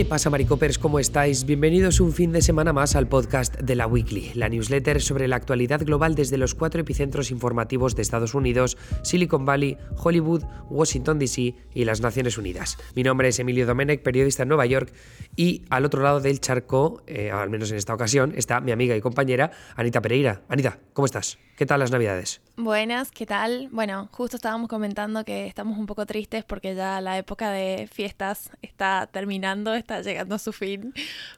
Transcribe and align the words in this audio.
¿Qué 0.00 0.06
pasa, 0.06 0.30
Maricopers? 0.30 0.78
¿Cómo 0.78 0.98
estáis? 0.98 1.44
Bienvenidos 1.44 2.00
un 2.00 2.14
fin 2.14 2.32
de 2.32 2.40
semana 2.40 2.72
más 2.72 2.96
al 2.96 3.06
podcast 3.06 3.54
de 3.60 3.74
la 3.74 3.86
Weekly, 3.86 4.32
la 4.32 4.48
newsletter 4.48 5.02
sobre 5.02 5.28
la 5.28 5.36
actualidad 5.36 5.84
global 5.84 6.14
desde 6.14 6.38
los 6.38 6.54
cuatro 6.54 6.80
epicentros 6.80 7.30
informativos 7.30 7.94
de 7.94 8.00
Estados 8.00 8.32
Unidos, 8.32 8.78
Silicon 9.02 9.44
Valley, 9.44 9.76
Hollywood, 9.98 10.44
Washington 10.70 11.18
DC 11.18 11.54
y 11.74 11.84
las 11.84 12.00
Naciones 12.00 12.38
Unidas. 12.38 12.78
Mi 12.94 13.02
nombre 13.02 13.28
es 13.28 13.38
Emilio 13.40 13.66
Domenech, 13.66 14.02
periodista 14.02 14.44
en 14.44 14.48
Nueva 14.48 14.64
York, 14.64 14.90
y 15.36 15.66
al 15.68 15.84
otro 15.84 16.02
lado 16.02 16.20
del 16.20 16.40
charco, 16.40 17.02
eh, 17.06 17.30
al 17.30 17.50
menos 17.50 17.70
en 17.70 17.76
esta 17.76 17.92
ocasión, 17.92 18.32
está 18.34 18.62
mi 18.62 18.72
amiga 18.72 18.96
y 18.96 19.02
compañera 19.02 19.50
Anita 19.76 20.00
Pereira. 20.00 20.40
Anita, 20.48 20.78
¿cómo 20.94 21.04
estás? 21.04 21.36
¿Qué 21.58 21.66
tal 21.66 21.78
las 21.78 21.90
navidades? 21.90 22.40
Buenas, 22.56 23.10
¿qué 23.10 23.24
tal? 23.26 23.68
Bueno, 23.72 24.08
justo 24.12 24.36
estábamos 24.36 24.68
comentando 24.68 25.24
que 25.24 25.46
estamos 25.46 25.78
un 25.78 25.86
poco 25.86 26.04
tristes 26.04 26.44
porque 26.44 26.74
ya 26.74 27.00
la 27.00 27.16
época 27.16 27.50
de 27.50 27.88
fiestas 27.90 28.50
está 28.60 29.08
terminando, 29.10 29.74
está 29.74 30.02
llegando 30.02 30.34
a 30.34 30.38
su 30.38 30.52
fin, 30.52 30.92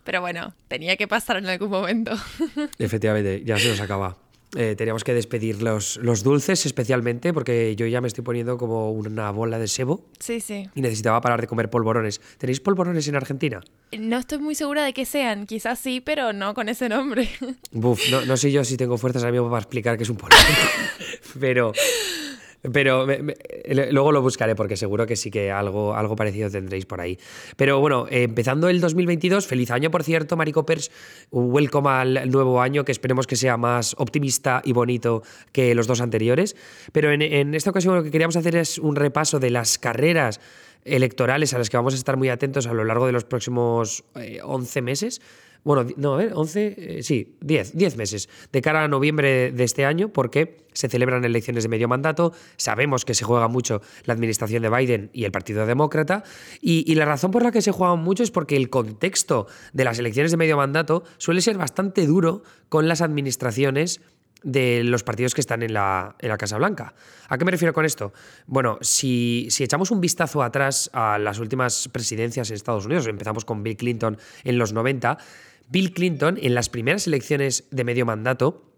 pero 0.05 0.21
bueno, 0.21 0.55
tenía 0.69 0.97
que 0.97 1.07
pasar 1.07 1.37
en 1.37 1.47
algún 1.47 1.71
momento. 1.71 2.13
Efectivamente, 2.79 3.43
ya 3.45 3.59
se 3.59 3.69
nos 3.69 3.81
acaba. 3.81 4.17
Eh, 4.55 4.75
teníamos 4.77 5.03
que 5.03 5.15
despedir 5.15 5.63
los, 5.63 5.97
los 5.97 6.23
dulces 6.23 6.67
especialmente 6.67 7.33
porque 7.33 7.75
yo 7.75 7.87
ya 7.87 8.03
me 8.03 8.09
estoy 8.09 8.23
poniendo 8.23 8.59
como 8.59 8.93
una 8.93 9.31
bola 9.31 9.59
de 9.59 9.67
sebo. 9.67 10.05
Sí, 10.19 10.41
sí. 10.41 10.69
Y 10.75 10.83
necesitaba 10.83 11.21
parar 11.23 11.41
de 11.41 11.47
comer 11.47 11.71
polvorones. 11.71 12.21
¿Tenéis 12.37 12.61
polvorones 12.61 13.09
en 13.09 13.17
Argentina? 13.17 13.61
No 13.99 14.19
estoy 14.19 14.39
muy 14.39 14.55
segura 14.55 14.85
de 14.85 14.93
qué 14.93 15.07
sean, 15.07 15.47
quizás 15.47 15.79
sí, 15.79 16.01
pero 16.01 16.33
no 16.33 16.53
con 16.55 16.69
ese 16.69 16.89
nombre. 16.89 17.29
Buf, 17.71 18.11
no, 18.11 18.25
no 18.27 18.37
sé 18.37 18.53
yo 18.53 18.65
si 18.65 18.77
tengo 18.77 18.99
fuerzas 18.99 19.23
ahora 19.23 19.33
mismo 19.33 19.49
para 19.49 19.61
explicar 19.61 19.97
qué 19.97 20.03
es 20.05 20.11
un 20.11 20.17
polvorón. 20.17 20.45
pero... 21.41 21.73
Pero 22.73 23.07
luego 23.91 24.13
lo 24.13 24.23
buscaré 24.23 24.55
porque 24.55 24.77
seguro 24.77 25.07
que 25.07 25.17
sí 25.17 25.31
que 25.31 25.51
algo, 25.51 25.95
algo 25.95 26.15
parecido 26.15 26.49
tendréis 26.49 26.87
por 26.87 27.01
ahí. 27.01 27.19
Pero 27.57 27.81
bueno, 27.81 28.07
empezando 28.09 28.69
el 28.69 28.81
2022, 28.81 29.47
feliz 29.47 29.71
año 29.71 29.91
por 29.91 30.05
cierto, 30.05 30.37
Maricopers. 30.37 30.91
Welcome 31.33 31.91
al 31.91 32.31
nuevo 32.31 32.61
año 32.61 32.85
que 32.85 32.93
esperemos 32.93 33.27
que 33.27 33.37
sea 33.37 33.57
más 33.57 33.95
optimista 33.99 34.63
y 34.65 34.73
bonito 34.73 35.23
que 35.51 35.75
los 35.75 35.87
dos 35.87 36.01
anteriores. 36.01 36.55
Pero 36.93 37.11
en, 37.11 37.55
esta 37.55 37.71
ocasión 37.71 37.97
lo 37.97 38.05
que 38.05 38.11
queríamos 38.11 38.37
hacer 38.37 38.57
es 38.57 38.79
un 38.79 38.95
repaso 38.95 39.41
de 39.41 39.51
las 39.51 39.79
carreras 39.79 40.41
electorales 40.85 41.55
a 41.55 41.59
las 41.59 41.71
que 41.71 41.77
vamos 41.77 41.95
a 41.95 41.97
estar 41.97 42.17
muy 42.17 42.29
atentos 42.29 42.67
a 42.67 42.73
lo 42.73 42.85
largo 42.85 43.07
de 43.07 43.13
los 43.13 43.25
próximos 43.25 44.05
11 44.15 44.79
eh, 44.79 44.83
meses. 44.83 45.21
Bueno, 45.65 45.89
no, 45.97 46.15
a 46.15 46.17
ver, 46.17 46.33
11, 46.35 46.75
eh, 46.77 47.03
sí, 47.03 47.37
10, 47.41 47.77
10 47.77 47.97
meses 47.97 48.29
de 48.51 48.61
cara 48.63 48.83
a 48.83 48.89
noviembre 48.89 49.53
de 49.53 49.65
este 49.65 49.85
año, 49.85 50.09
porque 50.13 50.67
se 50.73 50.89
celebran 50.89 51.25
elecciones 51.25 51.63
de 51.63 51.69
medio 51.69 51.87
mandato, 51.87 52.33
sabemos 52.57 53.05
que 53.05 53.15
se 53.15 53.25
juega 53.25 53.47
mucho 53.47 53.81
la 54.05 54.15
administración 54.15 54.63
de 54.63 54.71
Biden 54.71 55.11
y 55.13 55.25
el 55.25 55.31
Partido 55.31 55.65
Demócrata, 55.65 56.25
y, 56.61 56.91
y 56.91 56.97
la 56.97 57.05
razón 57.05 57.31
por 57.31 57.43
la 57.45 57.53
que 57.53 57.63
se 57.63 57.71
juega 57.71 57.95
mucho 57.95 58.25
es 58.25 58.33
porque 58.33 58.57
el 58.57 58.71
contexto 58.71 59.47
de 59.73 59.85
las 59.85 59.99
elecciones 59.99 60.33
de 60.33 60.37
medio 60.37 60.57
mandato 60.57 61.05
suele 61.19 61.43
ser 61.43 61.59
bastante 61.59 62.07
duro 62.07 62.43
con 62.69 62.89
las 62.89 63.01
administraciones 63.01 64.01
de 64.43 64.83
los 64.85 65.05
partidos 65.05 65.35
que 65.35 65.41
están 65.41 65.63
en 65.63 65.73
la, 65.73 66.17
en 66.19 66.29
la, 66.29 66.37
Casa 66.37 66.57
Blanca. 66.59 66.95
¿A 67.29 67.39
qué 67.39 67.45
me 67.45 67.51
refiero 67.51 67.73
con 67.73 67.85
esto? 67.85 68.13
Bueno, 68.47 68.79
si, 68.81 69.47
si, 69.51 69.65
echamos 69.65 69.91
un 69.91 70.01
vistazo 70.01 70.43
atrás 70.43 70.91
a 70.93 71.19
las 71.19 71.39
últimas 71.39 71.89
presidencias 71.89 72.51
en 72.51 72.57
Estados 72.57 72.87
Unidos, 72.87 73.07
empezamos 73.07 73.45
con 73.45 73.63
Bill 73.63 73.77
Clinton 73.77 74.19
en 74.45 74.59
los 74.59 74.73
90, 74.73 75.19
Bill 75.73 75.95
Clinton 75.95 76.39
en 76.41 76.55
las 76.55 76.69
primeras 76.69 77.07
elecciones 77.07 77.65
de 77.71 77.85
medio 77.85 78.05
mandato 78.05 78.73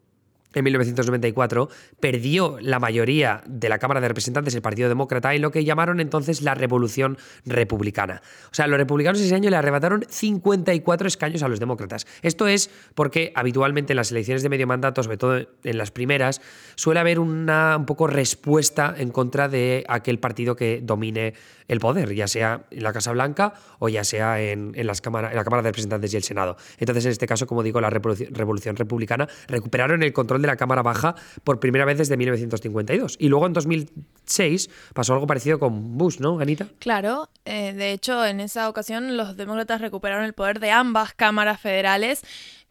en 0.54 0.64
1994, 0.64 1.68
perdió 1.98 2.58
la 2.60 2.78
mayoría 2.78 3.42
de 3.46 3.68
la 3.68 3.78
Cámara 3.78 4.00
de 4.00 4.08
Representantes, 4.08 4.54
el 4.54 4.62
Partido 4.62 4.88
Demócrata, 4.88 5.34
en 5.34 5.42
lo 5.42 5.50
que 5.50 5.64
llamaron 5.64 5.98
entonces 5.98 6.42
la 6.42 6.54
Revolución 6.54 7.18
Republicana. 7.44 8.22
O 8.46 8.54
sea, 8.54 8.68
los 8.68 8.78
republicanos 8.78 9.20
ese 9.20 9.34
año 9.34 9.50
le 9.50 9.56
arrebataron 9.56 10.04
54 10.08 11.08
escaños 11.08 11.42
a 11.42 11.48
los 11.48 11.58
demócratas. 11.58 12.06
Esto 12.22 12.46
es 12.46 12.70
porque 12.94 13.32
habitualmente 13.34 13.92
en 13.92 13.96
las 13.96 14.12
elecciones 14.12 14.44
de 14.44 14.48
medio 14.48 14.66
mandato, 14.68 15.02
sobre 15.02 15.16
todo 15.16 15.38
en 15.38 15.78
las 15.78 15.90
primeras, 15.90 16.40
suele 16.76 17.00
haber 17.00 17.18
una 17.18 17.76
un 17.76 17.86
poco 17.86 18.06
respuesta 18.06 18.94
en 18.96 19.10
contra 19.10 19.48
de 19.48 19.84
aquel 19.88 20.20
partido 20.20 20.54
que 20.54 20.80
domine 20.82 21.34
el 21.68 21.80
poder, 21.80 22.14
ya 22.14 22.28
sea 22.28 22.64
en 22.70 22.82
la 22.82 22.92
Casa 22.92 23.12
Blanca 23.12 23.54
o 23.78 23.88
ya 23.88 24.04
sea 24.04 24.40
en, 24.40 24.72
las 24.86 25.00
cámara, 25.00 25.30
en 25.30 25.36
la 25.36 25.44
Cámara 25.44 25.62
de 25.62 25.68
Representantes 25.68 26.12
y 26.12 26.16
el 26.16 26.22
Senado. 26.22 26.56
Entonces, 26.78 27.04
en 27.06 27.12
este 27.12 27.26
caso, 27.26 27.46
como 27.46 27.62
digo, 27.62 27.80
la 27.80 27.90
Revolución 27.90 28.76
Republicana 28.76 29.28
recuperaron 29.48 30.02
el 30.02 30.12
control 30.12 30.42
de 30.42 30.48
la 30.48 30.56
Cámara 30.56 30.82
Baja 30.82 31.14
por 31.42 31.60
primera 31.60 31.84
vez 31.84 31.98
desde 31.98 32.16
1952. 32.16 33.16
Y 33.18 33.28
luego 33.28 33.46
en 33.46 33.52
2006 33.52 34.70
pasó 34.92 35.14
algo 35.14 35.26
parecido 35.26 35.58
con 35.58 35.96
Bush, 35.96 36.18
¿no, 36.20 36.38
Anita? 36.40 36.68
Claro, 36.78 37.28
eh, 37.44 37.72
de 37.72 37.92
hecho 37.92 38.24
en 38.24 38.40
esa 38.40 38.68
ocasión 38.68 39.16
los 39.16 39.36
demócratas 39.36 39.80
recuperaron 39.80 40.24
el 40.24 40.32
poder 40.32 40.60
de 40.60 40.70
ambas 40.70 41.14
cámaras 41.14 41.60
federales 41.60 42.22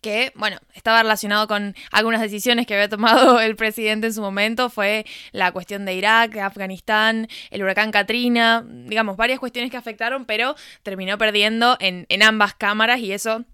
que, 0.04 0.32
bueno, 0.36 0.60
estaba 0.76 1.02
relacionado 1.02 1.48
con 1.48 1.76
algunas 1.92 2.22
decisiones 2.22 2.68
que 2.68 2.76
había 2.76 2.90
tomado 2.90 3.40
el 3.40 3.56
presidente 3.56 4.06
en 4.06 4.14
su 4.14 4.22
momento, 4.22 4.70
fue 4.70 5.06
la 5.32 5.52
cuestión 5.52 5.86
de 5.86 5.96
Irak, 5.96 6.38
Afganistán, 6.38 7.28
el 7.50 7.64
huracán 7.64 7.92
Katrina, 7.92 8.64
digamos, 8.68 9.18
varias 9.18 9.40
cuestiones 9.40 9.72
que 9.72 9.78
afectaron, 9.78 10.26
pero 10.26 10.56
terminó 10.84 11.18
perdiendo 11.18 11.78
en, 11.80 12.06
en 12.10 12.22
ambas 12.22 12.54
cámaras 12.54 13.00
y 13.00 13.12
eso 13.12 13.46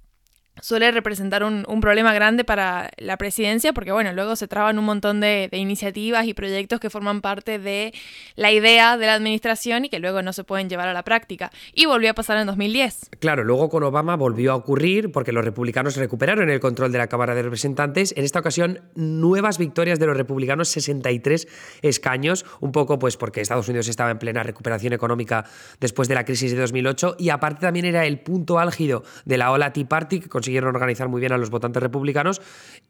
suele 0.61 0.91
representar 0.91 1.43
un, 1.43 1.63
problema 1.79 2.13
grande 2.13 2.43
para 2.43 2.89
la 2.97 3.15
presidencia 3.17 3.71
porque, 3.71 3.91
bueno, 3.91 4.11
luego 4.11 4.35
se 4.35 4.47
traban 4.47 4.77
un 4.77 4.85
montón 4.85 5.21
de, 5.21 5.49
iniciativas 5.53 6.27
y 6.27 6.33
proyectos 6.33 6.79
que 6.79 6.89
forman 6.89 7.21
parte 7.21 7.57
de 7.57 7.93
la 8.35 8.51
idea 8.51 8.97
de 8.97 9.05
la 9.05 9.13
administración 9.13 9.85
y 9.85 9.89
que 9.89 9.99
luego 9.99 10.21
no 10.21 10.33
se 10.33 10.43
pueden 10.43 10.69
llevar 10.69 10.89
a 10.89 10.93
la 10.93 11.03
práctica. 11.03 11.51
Y 11.73 11.85
volvió 11.85 12.11
a 12.11 12.13
pasar 12.13 12.37
en 12.37 12.47
2010. 12.47 13.11
Claro, 13.19 13.43
luego 13.43 13.69
con 13.69 13.83
Obama 13.83 14.15
volvió 14.15 14.51
a 14.51 14.55
ocurrir 14.55 15.11
porque 15.11 15.31
los 15.31 15.45
republicanos 15.45 15.95
recuperaron 15.95 16.49
el 16.49 16.59
control 16.59 16.91
de 16.91 16.97
la 16.97 17.07
Cámara 17.07 17.33
de 17.33 17.43
Representantes. 17.43 18.13
En 18.17 18.25
esta 18.25 18.39
ocasión, 18.39 18.81
nuevas 18.95 19.57
victorias 19.57 19.99
de 19.99 20.05
los 20.05 20.17
republicanos, 20.17 20.67
63 20.69 21.47
escaños, 21.81 22.45
un 22.59 22.71
poco 22.71 22.99
pues 22.99 23.15
porque 23.15 23.41
Estados 23.41 23.67
Unidos 23.69 23.87
estaba 23.87 24.11
en 24.11 24.19
plena 24.19 24.43
recuperación 24.43 24.93
económica 24.93 25.45
después 25.79 26.07
de 26.07 26.15
la 26.15 26.25
crisis 26.25 26.51
de 26.51 26.57
2008 26.59 27.15
y 27.19 27.29
aparte 27.29 27.61
también 27.61 27.85
era 27.85 28.05
el 28.05 28.19
punto 28.19 28.59
álgido 28.59 29.03
de 29.25 29.37
la 29.37 29.51
ola 29.51 29.73
Tea 29.73 29.87
Party 29.87 30.19
que 30.19 30.29
organizar 30.57 31.07
muy 31.07 31.19
bien 31.19 31.31
a 31.31 31.37
los 31.37 31.49
votantes 31.49 31.81
republicanos, 31.81 32.41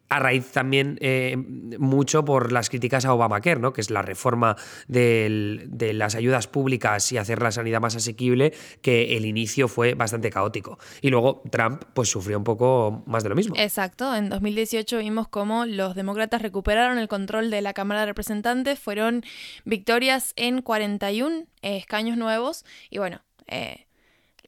a 0.10 0.20
raíz 0.20 0.52
también 0.52 0.98
eh, 1.02 1.36
mucho 1.78 2.26
por 2.26 2.52
las 2.52 2.70
críticas 2.70 3.06
a 3.06 3.14
Obamacare, 3.14 3.60
¿no? 3.60 3.74
que 3.74 3.82
es 3.82 3.90
la 3.90 4.02
reforma 4.02 4.56
de 4.88 5.92
las 5.94 6.16
ayudas 6.16 6.48
públicas 6.48 7.12
y 7.12 7.18
hacer 7.18 7.42
la 7.42 7.52
sanidad 7.52 7.80
más 7.80 7.96
asequible, 7.96 8.54
que 8.82 9.18
el 9.18 9.26
inicio 9.26 9.68
fue 9.68 9.94
bastante 9.94 10.30
caótico. 10.30 10.80
Y 11.02 11.10
luego 11.10 11.44
Trump 11.52 11.84
pues 11.94 12.10
sufrió 12.10 12.38
un 12.38 12.44
poco 12.44 13.04
más 13.06 13.24
de 13.24 13.30
lo 13.30 13.36
mismo. 13.36 13.56
Exacto, 13.58 14.16
en 14.16 14.30
2018 14.30 14.98
vimos 14.98 15.28
cómo 15.28 15.66
los 15.66 15.96
demócratas 15.96 16.42
recuperaron 16.42 16.98
el 16.98 17.08
control 17.08 17.50
de 17.52 17.62
la 17.62 17.74
Cámara 17.74 18.02
de 18.02 18.08
Representantes, 18.08 18.80
fueron 18.80 19.24
victorias 19.66 20.34
en 20.36 20.62
41 20.62 21.46
escaños 21.62 22.18
nuevos 22.18 22.66
y 22.90 22.98
bueno, 22.98 23.22
eh, 23.48 23.88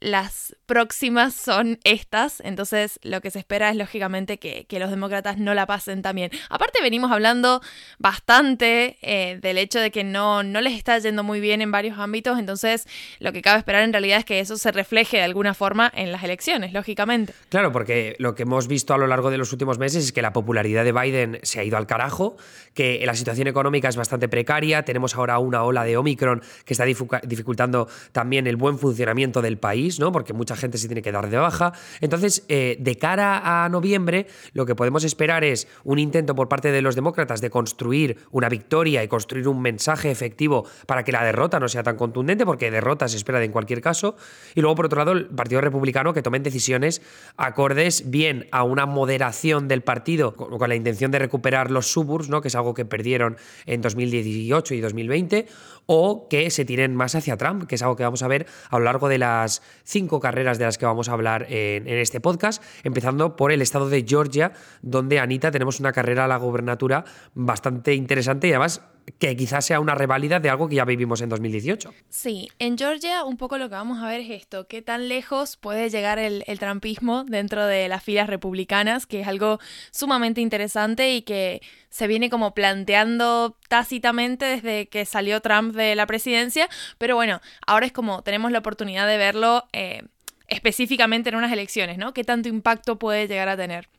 las 0.02 0.56
próximas 0.66 1.36
son 1.36 1.80
estas, 1.84 2.42
entonces 2.44 3.00
lo 3.04 3.22
que 3.22 3.30
se 3.30 3.38
espera 3.38 3.70
es 3.70 3.76
lógicamente 3.76 4.40
que, 4.40 4.66
los 4.82 4.90
demócratas 4.90 5.38
no 5.38 5.54
la 5.54 5.68
pasen 5.68 6.02
también. 6.02 6.32
Aparte 6.50 6.82
venimos 6.82 7.12
hablando 7.12 7.62
bastante 8.00 8.98
eh, 9.04 9.38
del 9.40 9.60
hecho 9.60 9.80
de 9.80 9.92
que 9.92 10.04
no, 10.04 10.42
no 10.42 10.60
les 10.60 10.74
está 10.74 10.98
yendo 10.98 11.22
muy 11.24 11.40
bien 11.40 11.62
en 11.62 11.72
varios 11.72 12.00
ámbitos, 12.00 12.40
entonces 12.40 12.88
lo 13.20 13.32
que 13.32 13.44
cabe 13.44 13.60
esperar 13.60 13.84
en 13.84 13.94
realidad 13.94 14.18
es 14.18 14.26
que 14.26 14.40
eso 14.40 14.58
se 14.58 14.72
refleje 14.72 15.18
de 15.18 15.24
alguna 15.24 15.54
forma 15.54 15.92
en 15.94 16.12
las 16.12 16.24
elecciones, 16.24 16.74
lógicamente. 16.74 17.34
Claro, 17.50 17.72
porque 17.72 18.16
lo 18.18 18.34
que 18.34 18.42
hemos 18.42 18.68
visto 18.68 18.96
a 18.96 18.98
lo 18.98 19.06
largo 19.06 19.30
de 19.30 19.38
los 19.38 19.52
últimos 19.52 19.78
meses 19.78 20.04
es 20.06 20.12
que 20.12 20.24
la 20.24 20.34
popularidad 20.34 20.84
de 20.84 20.94
Biden 20.94 21.40
se 21.44 21.60
ha 21.60 21.64
ido 21.64 21.78
al 21.78 21.86
carajo, 21.86 22.38
que 22.74 23.04
la 23.06 23.14
situación 23.14 23.48
económica 23.48 23.88
es 23.88 23.98
bastante 23.98 24.28
precaria, 24.28 24.84
tenemos 24.84 25.14
ahora 25.14 25.38
una 25.38 25.64
ola 25.64 25.84
de 25.84 25.96
Omicron 25.96 26.42
que 26.66 26.74
está 26.74 26.86
dificultando 26.86 27.88
también 28.14 28.48
el 28.48 28.56
buen 28.56 28.80
funcionamiento 28.80 29.44
del 29.44 29.60
país 29.60 29.91
¿no? 30.00 30.12
Porque 30.12 30.34
mucha 30.34 30.56
gente 30.56 30.78
se 30.78 30.88
tiene 30.88 31.02
que 31.02 31.12
dar 31.12 31.30
de 31.30 31.38
baja. 31.38 31.74
Entonces, 32.00 32.44
eh, 32.48 32.78
de 32.80 32.98
cara 32.98 33.64
a 33.64 33.70
noviembre, 33.70 34.28
lo 34.54 34.66
que 34.66 34.76
podemos 34.76 35.04
esperar 35.04 35.44
es 35.44 35.68
un 35.84 36.00
intento 36.00 36.36
por 36.36 36.50
parte 36.50 36.72
de 36.72 36.82
los 36.82 36.96
demócratas 36.96 37.42
de 37.42 37.50
construir 37.50 38.18
una 38.32 38.50
victoria 38.50 39.04
y 39.04 39.08
construir 39.08 39.48
un 39.48 39.62
mensaje 39.62 40.12
efectivo 40.12 40.66
para 40.86 41.04
que 41.04 41.12
la 41.12 41.24
derrota 41.24 41.60
no 41.60 41.68
sea 41.68 41.84
tan 41.84 41.96
contundente, 41.96 42.46
porque 42.46 42.72
derrota 42.72 43.08
se 43.08 43.18
espera 43.18 43.40
de 43.40 43.46
en 43.46 43.52
cualquier 43.52 43.82
caso. 43.82 44.16
Y 44.56 44.62
luego, 44.62 44.76
por 44.76 44.86
otro 44.86 45.00
lado, 45.00 45.12
el 45.12 45.28
Partido 45.28 45.62
Republicano 45.62 46.14
que 46.14 46.22
tomen 46.22 46.44
decisiones 46.44 47.02
acordes 47.38 48.10
bien 48.10 48.48
a 48.52 48.64
una 48.64 48.86
moderación 48.86 49.68
del 49.68 49.82
partido 49.82 50.36
con, 50.36 50.70
la 50.70 50.76
intención 50.76 51.12
de 51.12 51.20
recuperar 51.20 51.72
los 51.72 51.92
suburbs, 51.92 52.30
¿no? 52.30 52.42
que 52.42 52.48
es 52.48 52.56
algo 52.56 52.74
que 52.74 52.86
perdieron 52.86 53.38
en 53.66 53.82
2018 53.82 54.74
y 54.74 54.82
2020, 54.82 55.48
o 55.86 56.28
que 56.30 56.50
se 56.50 56.66
tiren 56.66 56.96
más 56.96 57.16
hacia 57.16 57.38
Trump, 57.38 57.68
que 57.68 57.76
es 57.76 57.82
algo 57.82 57.96
que 57.96 58.04
vamos 58.04 58.24
a 58.24 58.28
ver 58.28 58.46
a 58.70 58.78
lo 58.78 58.86
largo 58.86 59.10
de 59.10 59.18
las 59.18 59.62
cinco 59.84 60.20
carreras 60.20 60.58
de 60.58 60.66
las 60.66 60.78
que 60.78 60.86
vamos 60.86 61.10
a 61.10 61.14
hablar 61.14 61.46
en, 61.50 61.88
este 61.88 62.20
podcast, 62.20 62.64
empezando 62.84 63.36
por 63.36 63.52
el 63.52 63.62
estado 63.62 63.90
de 63.90 64.06
Georgia, 64.08 64.54
donde 64.82 65.20
Anita 65.20 65.52
tenemos 65.52 65.80
una 65.80 65.92
carrera 65.92 66.26
a 66.26 66.28
la 66.28 66.38
gobernatura 66.38 67.06
bastante 67.34 67.94
interesante 67.94 68.48
y 68.48 68.52
además 68.52 68.82
que 69.20 69.36
quizás 69.36 69.66
sea 69.66 69.80
una 69.80 69.96
reválida 69.96 70.40
de 70.40 70.50
algo 70.50 70.68
que 70.68 70.76
ya 70.76 70.86
vivimos 70.86 71.22
en 71.22 71.30
2018. 71.30 71.94
Sí, 72.10 72.50
en 72.60 72.78
Georgia 72.78 73.24
un 73.24 73.38
poco 73.38 73.58
lo 73.58 73.70
que 73.70 73.76
vamos 73.76 74.02
a 74.02 74.08
ver 74.08 74.22
es 74.22 74.30
esto, 74.30 74.68
qué 74.68 74.82
tan 74.82 75.08
lejos 75.08 75.58
puede 75.58 75.90
llegar 75.90 76.20
el, 76.20 76.44
el 76.48 76.60
trampismo 76.60 77.24
dentro 77.24 77.66
de 77.66 77.88
las 77.88 78.04
filas 78.04 78.28
republicanas, 78.28 79.06
que 79.06 79.22
es 79.22 79.28
algo 79.28 79.60
sumamente 79.92 80.42
interesante 80.42 81.14
y 81.14 81.22
que 81.22 81.62
se 81.90 82.08
viene 82.08 82.30
como 82.30 82.54
planteando 82.54 83.58
tácitamente 83.68 84.46
desde 84.46 84.88
que 84.88 85.06
salió 85.06 85.42
Trump 85.42 85.76
de 85.76 85.96
la 85.96 86.08
presidencia, 86.08 86.70
pero 86.98 87.16
bueno, 87.16 87.42
ahora 87.68 87.86
es 87.86 87.92
como 87.92 88.24
tenemos 88.24 88.52
la 88.52 88.60
oportunidad 88.60 89.08
de 89.08 89.18
verlo 89.18 89.66
eh, 89.74 90.04
específicamente 90.48 91.30
en 91.30 91.36
unas 91.36 91.52
elecciones, 91.52 91.98
¿no? 91.98 92.14
¿Qué 92.14 92.24
tanto 92.24 92.50
impacto 92.50 92.98
puede 92.98 93.28
llegar 93.28 93.50
a 93.50 93.58
tener? 93.58 93.90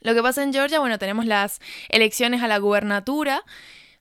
Lo 0.00 0.14
que 0.14 0.22
pasa 0.22 0.42
en 0.42 0.52
Georgia, 0.52 0.80
bueno, 0.80 0.98
tenemos 0.98 1.24
las 1.24 1.60
elecciones 1.88 2.42
a 2.42 2.48
la 2.48 2.58
gubernatura, 2.58 3.42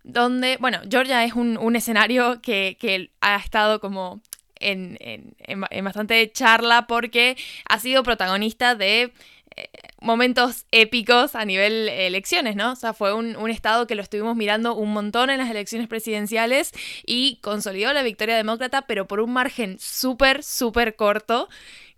donde, 0.03 0.57
bueno, 0.59 0.79
Georgia 0.89 1.23
es 1.23 1.33
un, 1.33 1.75
escenario 1.75 2.41
que, 2.41 3.09
ha 3.21 3.35
estado 3.37 3.79
como 3.79 4.21
en, 4.59 4.97
en, 4.99 5.83
bastante 5.83 6.31
charla 6.31 6.87
porque 6.87 7.37
ha 7.67 7.79
sido 7.79 8.03
protagonista 8.03 8.75
de 8.75 9.13
eh, 9.55 9.69
momentos 10.01 10.65
épicos 10.71 11.35
a 11.35 11.45
nivel 11.45 11.87
elecciones, 11.89 12.55
¿no? 12.55 12.73
O 12.73 12.75
sea, 12.75 12.93
fue 12.93 13.13
un, 13.13 13.35
un, 13.35 13.49
estado 13.49 13.87
que 13.87 13.95
lo 13.95 14.01
estuvimos 14.01 14.35
mirando 14.35 14.75
un 14.75 14.91
montón 14.91 15.29
en 15.29 15.37
las 15.37 15.49
elecciones 15.49 15.87
presidenciales 15.87 16.71
y 17.05 17.37
consolidó 17.41 17.93
la 17.93 18.03
victoria 18.03 18.35
demócrata, 18.35 18.83
pero 18.83 19.07
por 19.07 19.19
un 19.21 19.31
margen 19.31 19.77
súper, 19.79 20.43
súper 20.43 20.95
corto, 20.95 21.49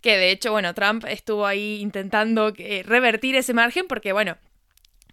que 0.02 0.18
de 0.18 0.30
hecho, 0.30 0.52
bueno, 0.52 0.76
Trump 0.76 1.04
estuvo 1.08 1.48
ahí 1.48 1.80
intentando 1.82 2.54
eh, 2.58 2.84
revertir 2.86 3.36
ese 3.36 3.56
margen 3.56 3.88
porque, 3.88 4.14
bueno, 4.14 4.38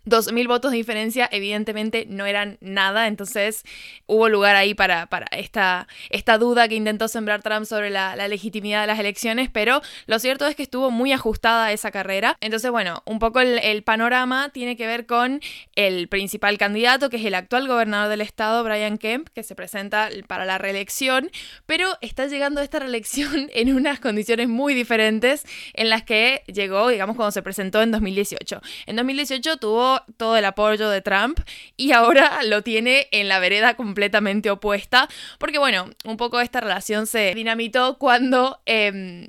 2.000 0.07 0.49
votos 0.49 0.73
de 0.73 0.79
diferencia 0.79 1.29
evidentemente 1.31 2.07
no 2.09 2.27
eran 2.27 2.59
nada, 2.61 3.07
entonces 3.07 3.63
hubo 4.07 4.29
lugar 4.29 4.57
ahí 4.57 4.75
para, 4.75 5.07
para 5.07 5.27
esta, 5.31 5.87
esta 6.11 6.39
duda 6.39 6.69
que 6.69 6.75
intentó 6.75 7.09
sembrar 7.09 7.43
Trump 7.43 7.67
sobre 7.67 7.91
la, 7.91 8.17
legitimidad 8.29 8.83
de 8.83 8.87
las 8.87 8.99
elecciones, 8.99 9.51
pero 9.51 9.83
lo 10.07 10.19
cierto 10.19 10.47
es 10.47 10.57
que 10.57 10.63
estuvo 10.63 10.91
muy 10.91 11.13
ajustada 11.13 11.73
esa 11.73 11.91
carrera. 11.91 12.37
Entonces, 12.41 12.71
bueno, 12.71 13.03
un 13.05 13.19
poco 13.19 13.41
el, 13.41 13.83
panorama 13.83 14.51
tiene 14.51 14.77
que 14.77 14.87
ver 14.87 15.07
con 15.07 15.41
el 15.75 16.09
principal 16.09 16.57
candidato, 16.57 17.11
que 17.11 17.17
es 17.17 17.25
el 17.25 17.35
actual 17.35 17.67
gobernador 17.67 18.09
del 18.09 18.21
estado, 18.21 18.63
Brian 18.63 18.97
Kemp, 18.97 19.29
que 19.29 19.43
se 19.43 19.55
presenta 19.55 20.09
para 20.29 20.45
la 20.45 20.59
reelección, 20.59 21.31
pero 21.67 21.99
está 22.01 22.27
llegando 22.27 22.61
a 22.61 22.65
esta 22.65 22.79
reelección 22.79 23.51
en 23.55 23.75
unas 23.75 24.01
condiciones 24.01 24.49
muy 24.49 24.75
diferentes 24.75 25.45
en 25.75 25.91
las 25.91 26.05
que 26.05 26.43
llegó, 26.47 26.89
digamos, 26.89 27.17
cuando 27.17 27.33
se 27.33 27.43
presentó 27.43 27.83
en 27.83 27.91
2018. 27.91 28.61
En 28.87 28.97
2018 28.97 29.57
tuvo 29.57 29.92
todo 30.17 30.37
el 30.37 30.45
apoyo 30.45 30.89
de 30.89 31.03
Trump 31.03 31.41
y 31.77 31.93
ahora 31.93 32.43
lo 32.45 32.63
tiene 32.63 33.09
en 33.13 33.29
la 33.29 33.39
vereda 33.39 33.75
completamente 33.75 34.51
opuesta, 34.51 35.09
porque 35.39 35.59
bueno, 35.59 35.91
un 36.05 36.17
poco 36.17 36.41
esta 36.41 36.61
relación 36.61 37.07
se 37.07 37.35
dinamitó 37.35 37.99
cuando... 37.99 38.61
Em, 38.67 39.27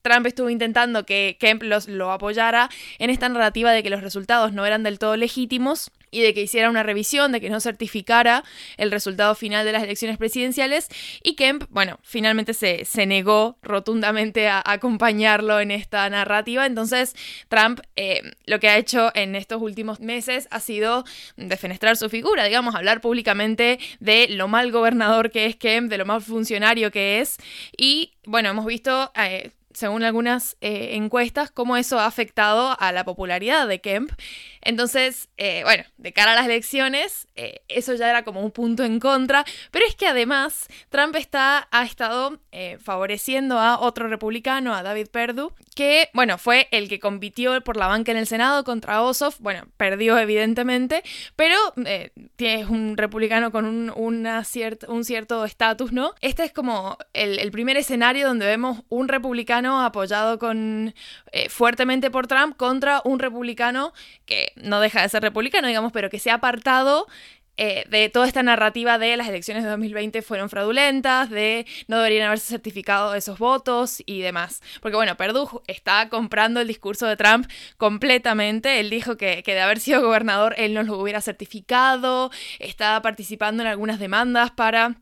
Trump 0.00 0.26
estuvo 0.26 0.48
intentando 0.48 1.04
que 1.04 1.36
Kemp 1.38 1.62
los, 1.64 1.88
lo 1.88 2.12
apoyara 2.12 2.70
en 2.98 3.10
esta 3.10 3.28
narrativa 3.28 3.72
de 3.72 3.82
que 3.82 3.90
los 3.90 4.00
resultados 4.00 4.52
no 4.52 4.64
eran 4.64 4.82
del 4.82 4.98
todo 4.98 5.16
legítimos 5.16 5.90
y 6.10 6.20
de 6.20 6.34
que 6.34 6.42
hiciera 6.42 6.70
una 6.70 6.82
revisión, 6.82 7.32
de 7.32 7.40
que 7.40 7.50
no 7.50 7.60
certificara 7.60 8.44
el 8.76 8.90
resultado 8.90 9.34
final 9.34 9.64
de 9.64 9.72
las 9.72 9.82
elecciones 9.82 10.18
presidenciales. 10.18 10.88
Y 11.22 11.34
Kemp, 11.34 11.64
bueno, 11.70 11.98
finalmente 12.02 12.54
se, 12.54 12.84
se 12.84 13.06
negó 13.06 13.58
rotundamente 13.62 14.48
a, 14.48 14.62
acompañarlo 14.64 15.60
en 15.60 15.70
esta 15.70 16.08
narrativa. 16.10 16.66
Entonces, 16.66 17.14
Trump 17.48 17.80
eh, 17.96 18.22
lo 18.46 18.60
que 18.60 18.68
ha 18.68 18.78
hecho 18.78 19.10
en 19.14 19.34
estos 19.34 19.60
últimos 19.60 20.00
meses 20.00 20.48
ha 20.50 20.60
sido 20.60 21.04
defenestrar 21.36 21.96
su 21.96 22.08
figura, 22.08 22.44
digamos, 22.44 22.74
hablar 22.74 23.00
públicamente 23.00 23.78
de 24.00 24.28
lo 24.28 24.48
mal 24.48 24.70
gobernador 24.72 25.30
que 25.30 25.46
es 25.46 25.56
Kemp, 25.56 25.90
de 25.90 25.98
lo 25.98 26.06
mal 26.06 26.22
funcionario 26.22 26.90
que 26.90 27.20
es. 27.20 27.36
Y 27.76 28.12
bueno, 28.24 28.50
hemos 28.50 28.66
visto... 28.66 29.12
Eh, 29.16 29.50
según 29.78 30.02
algunas 30.02 30.56
eh, 30.60 30.90
encuestas, 30.94 31.52
cómo 31.52 31.76
eso 31.76 32.00
ha 32.00 32.06
afectado 32.06 32.76
a 32.80 32.90
la 32.90 33.04
popularidad 33.04 33.68
de 33.68 33.80
Kemp. 33.80 34.10
Entonces, 34.60 35.28
eh, 35.36 35.62
bueno, 35.62 35.84
de 35.98 36.12
cara 36.12 36.32
a 36.32 36.34
las 36.34 36.46
elecciones, 36.46 37.28
eh, 37.36 37.60
eso 37.68 37.94
ya 37.94 38.10
era 38.10 38.24
como 38.24 38.40
un 38.42 38.50
punto 38.50 38.82
en 38.82 38.98
contra, 38.98 39.44
pero 39.70 39.86
es 39.86 39.94
que 39.94 40.08
además 40.08 40.66
Trump 40.88 41.14
está, 41.14 41.68
ha 41.70 41.84
estado 41.84 42.40
favoreciendo 42.82 43.60
a 43.60 43.78
otro 43.78 44.08
republicano, 44.08 44.74
a 44.74 44.82
David 44.82 45.06
Perdue, 45.12 45.52
que, 45.76 46.10
bueno, 46.12 46.38
fue 46.38 46.66
el 46.72 46.88
que 46.88 46.98
compitió 46.98 47.60
por 47.60 47.76
la 47.76 47.86
banca 47.86 48.10
en 48.10 48.18
el 48.18 48.26
Senado 48.26 48.64
contra 48.64 49.00
Ossoff, 49.02 49.38
bueno, 49.38 49.62
perdió 49.76 50.18
evidentemente, 50.18 51.04
pero 51.36 51.56
es 52.36 52.66
un 52.68 52.96
republicano 52.96 53.52
con 53.52 53.64
un, 53.64 53.92
una 53.94 54.42
un 54.88 55.04
cierto 55.04 55.44
estatus, 55.44 55.92
¿no? 55.92 56.14
Este 56.20 56.42
es 56.42 56.52
como 56.52 56.98
el 57.12 57.50
primer 57.52 57.76
escenario 57.76 58.26
donde 58.26 58.46
vemos 58.46 58.82
un 58.88 59.06
republicano 59.06 59.67
apoyado 59.76 60.38
con, 60.38 60.94
eh, 61.32 61.48
fuertemente 61.48 62.10
por 62.10 62.26
Trump 62.26 62.56
contra 62.56 63.02
un 63.04 63.18
republicano 63.18 63.92
que 64.26 64.52
no 64.56 64.80
deja 64.80 65.02
de 65.02 65.08
ser 65.08 65.22
republicano, 65.22 65.68
digamos, 65.68 65.92
pero 65.92 66.10
que 66.10 66.18
se 66.18 66.30
ha 66.30 66.34
apartado 66.34 67.06
eh, 67.60 67.84
de 67.90 68.08
toda 68.08 68.28
esta 68.28 68.44
narrativa 68.44 68.98
de 68.98 69.16
las 69.16 69.26
elecciones 69.26 69.64
de 69.64 69.70
2020 69.70 70.22
fueron 70.22 70.48
fraudulentas, 70.48 71.28
de 71.28 71.66
no 71.88 71.96
deberían 71.96 72.28
haberse 72.28 72.46
certificado 72.46 73.16
esos 73.16 73.38
votos 73.40 74.00
y 74.06 74.20
demás. 74.20 74.62
Porque 74.80 74.96
bueno, 74.96 75.16
Perdue 75.16 75.60
está 75.66 76.08
comprando 76.08 76.60
el 76.60 76.68
discurso 76.68 77.06
de 77.06 77.16
Trump 77.16 77.50
completamente. 77.76 78.78
Él 78.78 78.90
dijo 78.90 79.16
que, 79.16 79.42
que 79.42 79.54
de 79.54 79.60
haber 79.60 79.80
sido 79.80 80.00
gobernador 80.00 80.54
él 80.56 80.72
no 80.72 80.84
lo 80.84 80.98
hubiera 80.98 81.20
certificado, 81.20 82.30
está 82.60 83.02
participando 83.02 83.64
en 83.64 83.68
algunas 83.68 83.98
demandas 83.98 84.52
para 84.52 84.96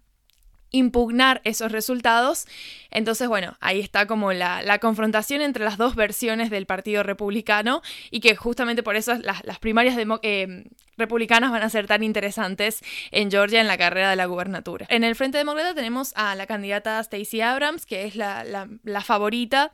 impugnar 0.76 1.40
esos 1.44 1.72
resultados. 1.72 2.46
Entonces, 2.90 3.28
bueno, 3.28 3.56
ahí 3.60 3.80
está 3.80 4.06
como 4.06 4.32
la, 4.32 4.78
confrontación 4.80 5.40
entre 5.40 5.64
las 5.64 5.78
dos 5.78 5.94
versiones 5.94 6.50
del 6.50 6.66
Partido 6.66 7.02
Republicano 7.02 7.82
y 8.10 8.20
que 8.20 8.36
justamente 8.36 8.82
por 8.82 8.96
eso 8.96 9.14
las, 9.14 9.58
primarias 9.58 9.96
eh, 10.22 10.64
republicanas 10.96 11.50
van 11.50 11.62
a 11.62 11.70
ser 11.70 11.86
tan 11.86 12.02
interesantes 12.02 12.82
en 13.10 13.30
Georgia 13.30 13.60
en 13.60 13.66
la 13.66 13.78
carrera 13.78 14.10
de 14.10 14.16
la 14.16 14.26
gubernatura. 14.26 14.86
En 14.88 15.04
el 15.04 15.14
Frente 15.16 15.38
Demócrata 15.38 15.74
tenemos 15.74 16.12
a 16.14 16.34
la 16.34 16.46
candidata 16.46 17.02
Stacey 17.02 17.40
Abrams, 17.40 17.86
que 17.86 18.04
es 18.04 18.16
la, 18.16 18.44
la 18.44 19.00
favorita 19.00 19.72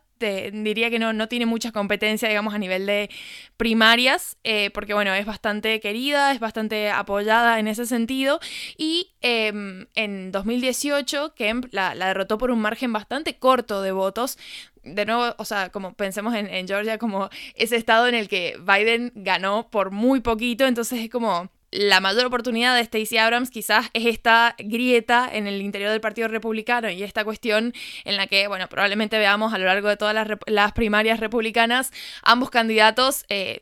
diría 0.52 0.90
que 0.90 0.98
no, 0.98 1.12
no 1.12 1.28
tiene 1.28 1.46
mucha 1.46 1.72
competencia, 1.72 2.28
digamos, 2.28 2.54
a 2.54 2.58
nivel 2.58 2.86
de 2.86 3.10
primarias, 3.56 4.36
eh, 4.44 4.70
porque 4.70 4.94
bueno, 4.94 5.12
es 5.14 5.26
bastante 5.26 5.80
querida, 5.80 6.32
es 6.32 6.40
bastante 6.40 6.90
apoyada 6.90 7.58
en 7.58 7.68
ese 7.68 7.86
sentido. 7.86 8.40
Y 8.76 9.12
em, 9.20 9.86
en 9.94 10.32
2018, 10.32 11.34
Kemp 11.34 11.66
la, 11.72 11.94
derrotó 11.94 12.38
por 12.38 12.50
un 12.50 12.60
margen 12.60 12.92
bastante 12.92 13.38
corto 13.38 13.82
de 13.82 13.92
votos, 13.92 14.38
de 14.82 15.06
nuevo, 15.06 15.34
o 15.38 15.44
sea, 15.44 15.70
como 15.70 15.94
pensemos 15.94 16.34
en, 16.34 16.46
en, 16.48 16.66
Georgia 16.66 16.98
como 16.98 17.30
ese 17.54 17.76
estado 17.76 18.08
en 18.08 18.14
el 18.14 18.28
que 18.28 18.58
Biden 18.60 19.12
ganó 19.14 19.68
por 19.70 19.90
muy 19.90 20.20
poquito, 20.20 20.66
entonces 20.66 21.00
es 21.00 21.10
como 21.10 21.50
la 21.72 22.00
mayor 22.00 22.26
oportunidad 22.26 22.76
de 22.76 22.84
Stacey 22.84 23.18
Abrams 23.18 23.50
quizás 23.50 23.86
es 23.94 24.06
esta 24.06 24.54
grieta 24.58 25.28
en 25.32 25.46
el 25.46 25.60
interior 25.62 25.90
del 25.90 26.02
Partido 26.02 26.28
Republicano 26.28 26.90
y 26.90 27.02
esta 27.02 27.24
cuestión 27.24 27.72
en 28.04 28.16
la 28.16 28.26
que, 28.26 28.46
bueno, 28.46 28.68
probablemente 28.68 29.18
veamos 29.18 29.54
a 29.54 29.58
lo 29.58 29.64
largo 29.64 29.88
de 29.88 29.96
todas 29.96 30.14
las, 30.46 30.72
primarias 30.72 31.18
republicanas 31.18 31.90
ambos 32.22 32.50
candidatos 32.50 33.24
eh, 33.28 33.60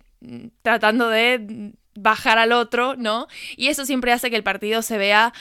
tratando 0.63 1.09
de 1.09 1.73
bajar 1.95 2.39
al 2.39 2.53
otro, 2.53 2.95
¿no? 2.97 3.27
Y 3.57 3.69
eso 3.69 3.85
siempre 3.85 4.13
hace 4.13 4.31
que 4.31 4.37
el 4.37 4.43
partido 4.43 4.83
se 4.83 4.99
vea 4.99 5.33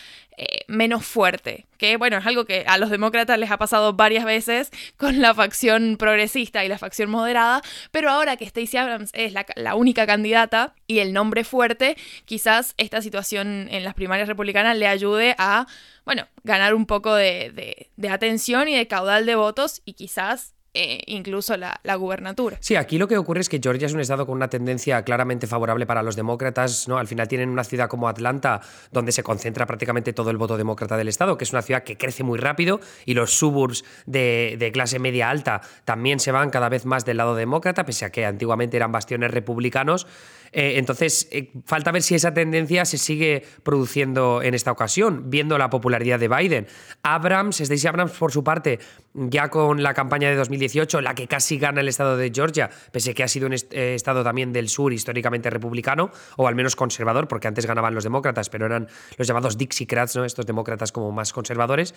eh, 0.42 0.64
menos 0.70 1.06
fuerte, 1.06 1.66
que 1.78 1.98
bueno, 1.98 2.18
es 2.18 2.26
algo 2.26 2.46
que 2.46 2.64
a 2.66 2.78
los 2.78 2.90
demócratas 2.90 3.38
les 3.38 3.52
ha 3.52 3.58
pasado 3.58 3.92
varias 3.92 4.24
veces 4.24 4.72
con 4.96 5.20
la 5.20 5.34
facción 5.34 5.98
progresista 5.98 6.64
y 6.64 6.70
la 6.70 6.78
facción 6.78 7.10
moderada, 7.10 7.62
pero 7.92 8.10
ahora 8.10 8.38
que 8.38 8.48
Stacey 8.48 8.80
Abrams 8.80 9.10
es 9.14 9.34
la, 9.34 9.76
única 9.76 10.08
candidata 10.08 10.76
y 10.88 11.00
el 11.00 11.12
nombre 11.12 11.44
fuerte, 11.44 11.98
quizás 12.24 12.74
esta 12.78 13.02
situación 13.02 13.68
en 13.70 13.84
las 13.84 13.96
primarias 13.96 14.30
republicanas 14.30 14.78
le 14.78 14.88
ayude 14.88 15.36
a, 15.38 15.68
bueno, 16.06 16.26
ganar 16.44 16.74
un 16.74 16.86
poco 16.86 17.16
de, 17.16 17.90
de 17.98 18.10
atención 18.10 18.70
y 18.70 18.78
de 18.78 18.88
caudal 18.88 19.26
de 19.26 19.36
votos 19.36 19.82
y 19.84 19.92
quizás 19.92 20.54
eh, 20.74 21.02
incluso 21.08 21.58
la, 21.58 21.80
la, 21.84 21.96
gubernatura. 21.96 22.58
Sí, 22.60 22.76
aquí 22.76 22.98
lo 22.98 23.08
que 23.08 23.18
ocurre 23.18 23.42
es 23.42 23.50
que 23.50 23.60
Georgia 23.62 23.88
es 23.88 23.94
un 23.94 24.02
estado 24.02 24.26
con 24.26 24.36
una 24.36 24.50
tendencia 24.50 25.04
claramente 25.04 25.48
favorable 25.48 25.88
para 25.88 26.04
los 26.04 26.16
demócratas, 26.16 26.88
¿no? 26.88 27.00
Al 27.00 27.08
final 27.08 27.28
tienen 27.28 27.50
una 27.50 27.64
ciudad 27.64 27.90
como 27.90 28.08
Atlanta 28.08 28.62
donde 28.92 29.12
se 29.12 29.24
concentra 29.24 29.66
prácticamente 29.66 30.14
todo 30.14 30.30
el 30.30 30.38
voto 30.38 30.58
demócrata 30.58 30.96
del 30.96 31.08
estado, 31.08 31.38
que 31.38 31.44
es 31.44 31.54
una 31.54 31.64
ciudad 31.64 31.84
que 31.84 31.98
crece 31.98 32.24
muy 32.24 32.38
rápido 32.38 32.80
y 33.06 33.16
los 33.16 33.34
suburbs 33.34 33.84
de, 34.06 34.58
de 34.60 34.72
clase 34.72 35.00
media 35.00 35.30
alta 35.30 35.62
también 35.86 36.20
se 36.20 36.32
van 36.32 36.52
cada 36.52 36.70
vez 36.70 36.86
más 36.86 37.04
del 37.04 37.18
lado 37.18 37.36
demócrata, 37.36 37.86
pese 37.86 38.06
a 38.06 38.12
que 38.12 38.26
antiguamente 38.26 38.78
eran 38.78 38.92
bastiones 38.92 39.32
republicanos. 39.32 40.06
Eh, 40.52 40.74
entonces, 40.78 41.28
eh, 41.32 41.52
falta 41.66 41.92
ver 41.92 42.02
si 42.02 42.16
esa 42.16 42.34
tendencia 42.34 42.86
se 42.86 42.98
sigue 42.98 43.44
produciendo 43.64 44.42
en 44.42 44.54
esta 44.54 44.72
ocasión, 44.72 45.30
viendo 45.30 45.58
la 45.58 45.70
popularidad 45.70 46.20
de 46.20 46.28
Biden. 46.28 46.68
Abrams, 47.04 47.58
Stacey 47.58 47.88
Abrams, 47.88 48.12
por 48.12 48.32
su 48.32 48.44
parte, 48.44 48.80
ya 49.14 49.50
con 49.50 49.84
la 49.84 49.94
campaña 49.94 50.30
de 50.30 50.36
2018, 50.36 51.02
la 51.02 51.16
que 51.16 51.28
casi 51.28 51.58
gana 51.58 51.82
el 51.82 51.88
estado 51.88 52.18
de 52.18 52.32
Georgia, 52.34 52.70
pese 52.92 53.14
que 53.14 53.24
ha 53.24 53.28
sido 53.28 53.48
un 53.48 53.54
eh, 53.54 53.94
estado 53.96 54.24
también 54.24 54.54
del 54.54 54.70
sur 54.70 54.94
históricamente 54.94 55.50
republicano, 55.50 56.12
o 56.38 56.48
al 56.48 56.56
menos 56.56 56.76
conservador, 56.76 57.28
porque 57.28 57.48
antes 57.48 57.66
ganaban 57.66 57.94
los 57.94 58.04
demócratas, 58.04 58.50
pero 58.50 58.66
eran 58.66 58.88
los 59.18 59.28
llamados 59.28 59.58
Dixiecrats, 59.58 60.16
¿no? 60.16 60.26
estos 60.26 60.46
demócratas 60.46 60.92
como 60.92 61.12
más 61.12 61.34
conservadores 61.34 61.94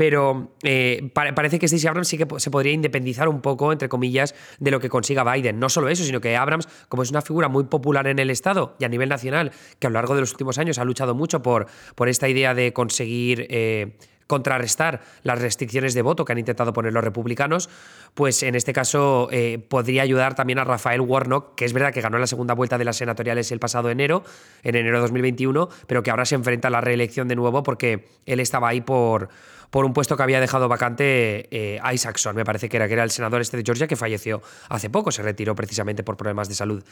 pero 0.00 0.54
eh, 0.62 1.10
parece 1.12 1.58
que 1.58 1.68
Stacey 1.68 1.86
Abrams 1.86 2.08
sí 2.08 2.16
que 2.16 2.26
se 2.38 2.50
podría 2.50 2.72
independizar 2.72 3.28
un 3.28 3.42
poco, 3.42 3.70
entre 3.70 3.90
comillas, 3.90 4.34
de 4.58 4.70
lo 4.70 4.80
que 4.80 4.88
consiga 4.88 5.30
Biden. 5.30 5.58
No 5.60 5.68
solo 5.68 5.90
eso, 5.90 6.04
sino 6.04 6.22
que 6.22 6.38
Abrams, 6.38 6.70
como 6.88 7.02
es 7.02 7.10
una 7.10 7.20
figura 7.20 7.48
muy 7.48 7.64
popular 7.64 8.06
en 8.06 8.18
el 8.18 8.30
Estado 8.30 8.76
y 8.78 8.86
a 8.86 8.88
nivel 8.88 9.10
nacional, 9.10 9.52
que 9.78 9.88
a 9.88 9.90
lo 9.90 9.94
largo 9.94 10.14
de 10.14 10.22
los 10.22 10.30
últimos 10.30 10.56
años 10.56 10.78
ha 10.78 10.84
luchado 10.84 11.14
mucho 11.14 11.42
por, 11.42 11.66
por 11.96 12.08
esta 12.08 12.30
idea 12.30 12.54
de 12.54 12.72
conseguir 12.72 13.46
eh, 13.50 13.98
contrarrestar 14.26 15.02
las 15.22 15.38
restricciones 15.38 15.92
de 15.92 16.02
voto 16.02 16.24
que 16.24 16.32
han 16.32 16.38
intentado 16.38 16.72
poner 16.72 16.92
los 16.92 17.04
republicanos, 17.04 17.68
pues 18.14 18.42
en 18.42 18.54
este 18.54 18.72
caso 18.72 19.28
eh, 19.32 19.58
podría 19.58 20.02
ayudar 20.02 20.34
también 20.34 20.60
a 20.60 20.64
Rafael 20.64 21.00
Warnock, 21.00 21.56
que 21.56 21.64
es 21.64 21.72
verdad 21.72 21.92
que 21.92 22.00
ganó 22.00 22.16
la 22.16 22.28
segunda 22.28 22.54
vuelta 22.54 22.78
de 22.78 22.84
las 22.84 22.96
senatoriales 22.96 23.50
el 23.50 23.58
pasado 23.58 23.90
enero, 23.90 24.22
en 24.62 24.76
enero 24.76 24.96
de 24.96 25.02
2021, 25.02 25.68
pero 25.86 26.02
que 26.02 26.10
ahora 26.10 26.24
se 26.24 26.36
enfrenta 26.36 26.68
a 26.68 26.70
la 26.70 26.80
reelección 26.80 27.26
de 27.28 27.36
nuevo 27.36 27.64
porque 27.64 28.06
él 28.24 28.38
estaba 28.38 28.68
ahí 28.68 28.80
por 28.80 29.28
por 29.70 29.84
un 29.84 29.92
puesto 29.92 30.16
que 30.16 30.22
había 30.22 30.40
dejado 30.40 30.68
vacante 30.68 31.48
eh, 31.50 31.80
Isaacson, 31.92 32.36
me 32.36 32.44
parece 32.44 32.68
que 32.68 32.76
era, 32.76 32.86
que 32.86 32.94
era 32.94 33.04
el 33.04 33.10
senador 33.10 33.40
este 33.40 33.56
de 33.56 33.62
Georgia 33.64 33.86
que 33.86 33.96
falleció 33.96 34.42
hace 34.68 34.90
poco, 34.90 35.10
se 35.12 35.22
retiró 35.22 35.54
precisamente 35.54 36.02
por 36.02 36.16
problemas 36.16 36.48
de 36.48 36.54
salud. 36.54 36.84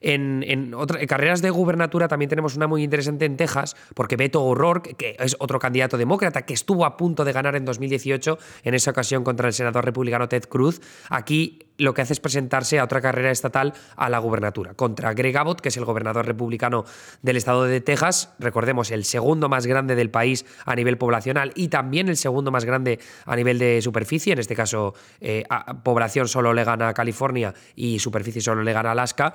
En, 0.00 0.44
en, 0.46 0.74
carreras 1.06 1.42
de 1.42 1.50
gubernatura 1.50 2.08
también 2.08 2.28
tenemos 2.28 2.56
una 2.56 2.66
muy 2.66 2.82
interesante 2.82 3.24
en 3.24 3.36
Texas, 3.36 3.76
porque 3.94 4.16
Beto 4.16 4.42
O'Rourke, 4.42 4.94
que 4.94 5.16
es 5.18 5.36
otro 5.38 5.58
candidato 5.58 5.96
demócrata 5.96 6.42
que 6.42 6.54
estuvo 6.54 6.84
a 6.84 6.96
punto 6.96 7.24
de 7.24 7.32
ganar 7.32 7.56
en 7.56 7.64
2018, 7.64 8.38
en 8.64 8.74
esa 8.74 8.90
ocasión 8.90 9.24
contra 9.24 9.48
el 9.48 9.54
senador 9.54 9.84
republicano 9.84 10.28
Ted 10.28 10.44
Cruz, 10.44 10.80
aquí 11.08 11.71
lo 11.78 11.94
que 11.94 12.02
hace 12.02 12.12
es 12.12 12.20
presentarse 12.20 12.78
a 12.78 12.84
otra 12.84 13.00
carrera 13.00 13.30
estatal 13.30 13.74
a 13.96 14.08
la 14.08 14.18
gubernatura, 14.18 14.74
contra 14.74 15.14
Greg 15.14 15.36
Abbott, 15.36 15.60
que 15.60 15.68
es 15.68 15.76
el 15.76 15.84
gobernador 15.84 16.26
republicano 16.26 16.84
del 17.22 17.36
estado 17.36 17.64
de 17.64 17.80
Texas, 17.80 18.32
recordemos, 18.38 18.90
el 18.90 19.04
segundo 19.04 19.48
más 19.48 19.66
grande 19.66 19.94
del 19.94 20.10
país 20.10 20.44
a 20.64 20.74
nivel 20.74 20.98
poblacional 20.98 21.52
y 21.54 21.68
también 21.68 22.08
el 22.08 22.16
segundo 22.16 22.50
más 22.50 22.64
grande 22.64 22.98
a 23.26 23.36
nivel 23.36 23.58
de 23.58 23.80
superficie, 23.82 24.32
en 24.32 24.38
este 24.38 24.54
caso 24.54 24.94
eh, 25.20 25.44
población 25.82 26.28
solo 26.28 26.52
le 26.52 26.64
gana 26.64 26.94
California 26.94 27.54
y 27.74 27.98
superficie 27.98 28.40
solo 28.40 28.62
le 28.62 28.72
gana 28.72 28.90
a 28.90 28.92
Alaska. 28.92 29.34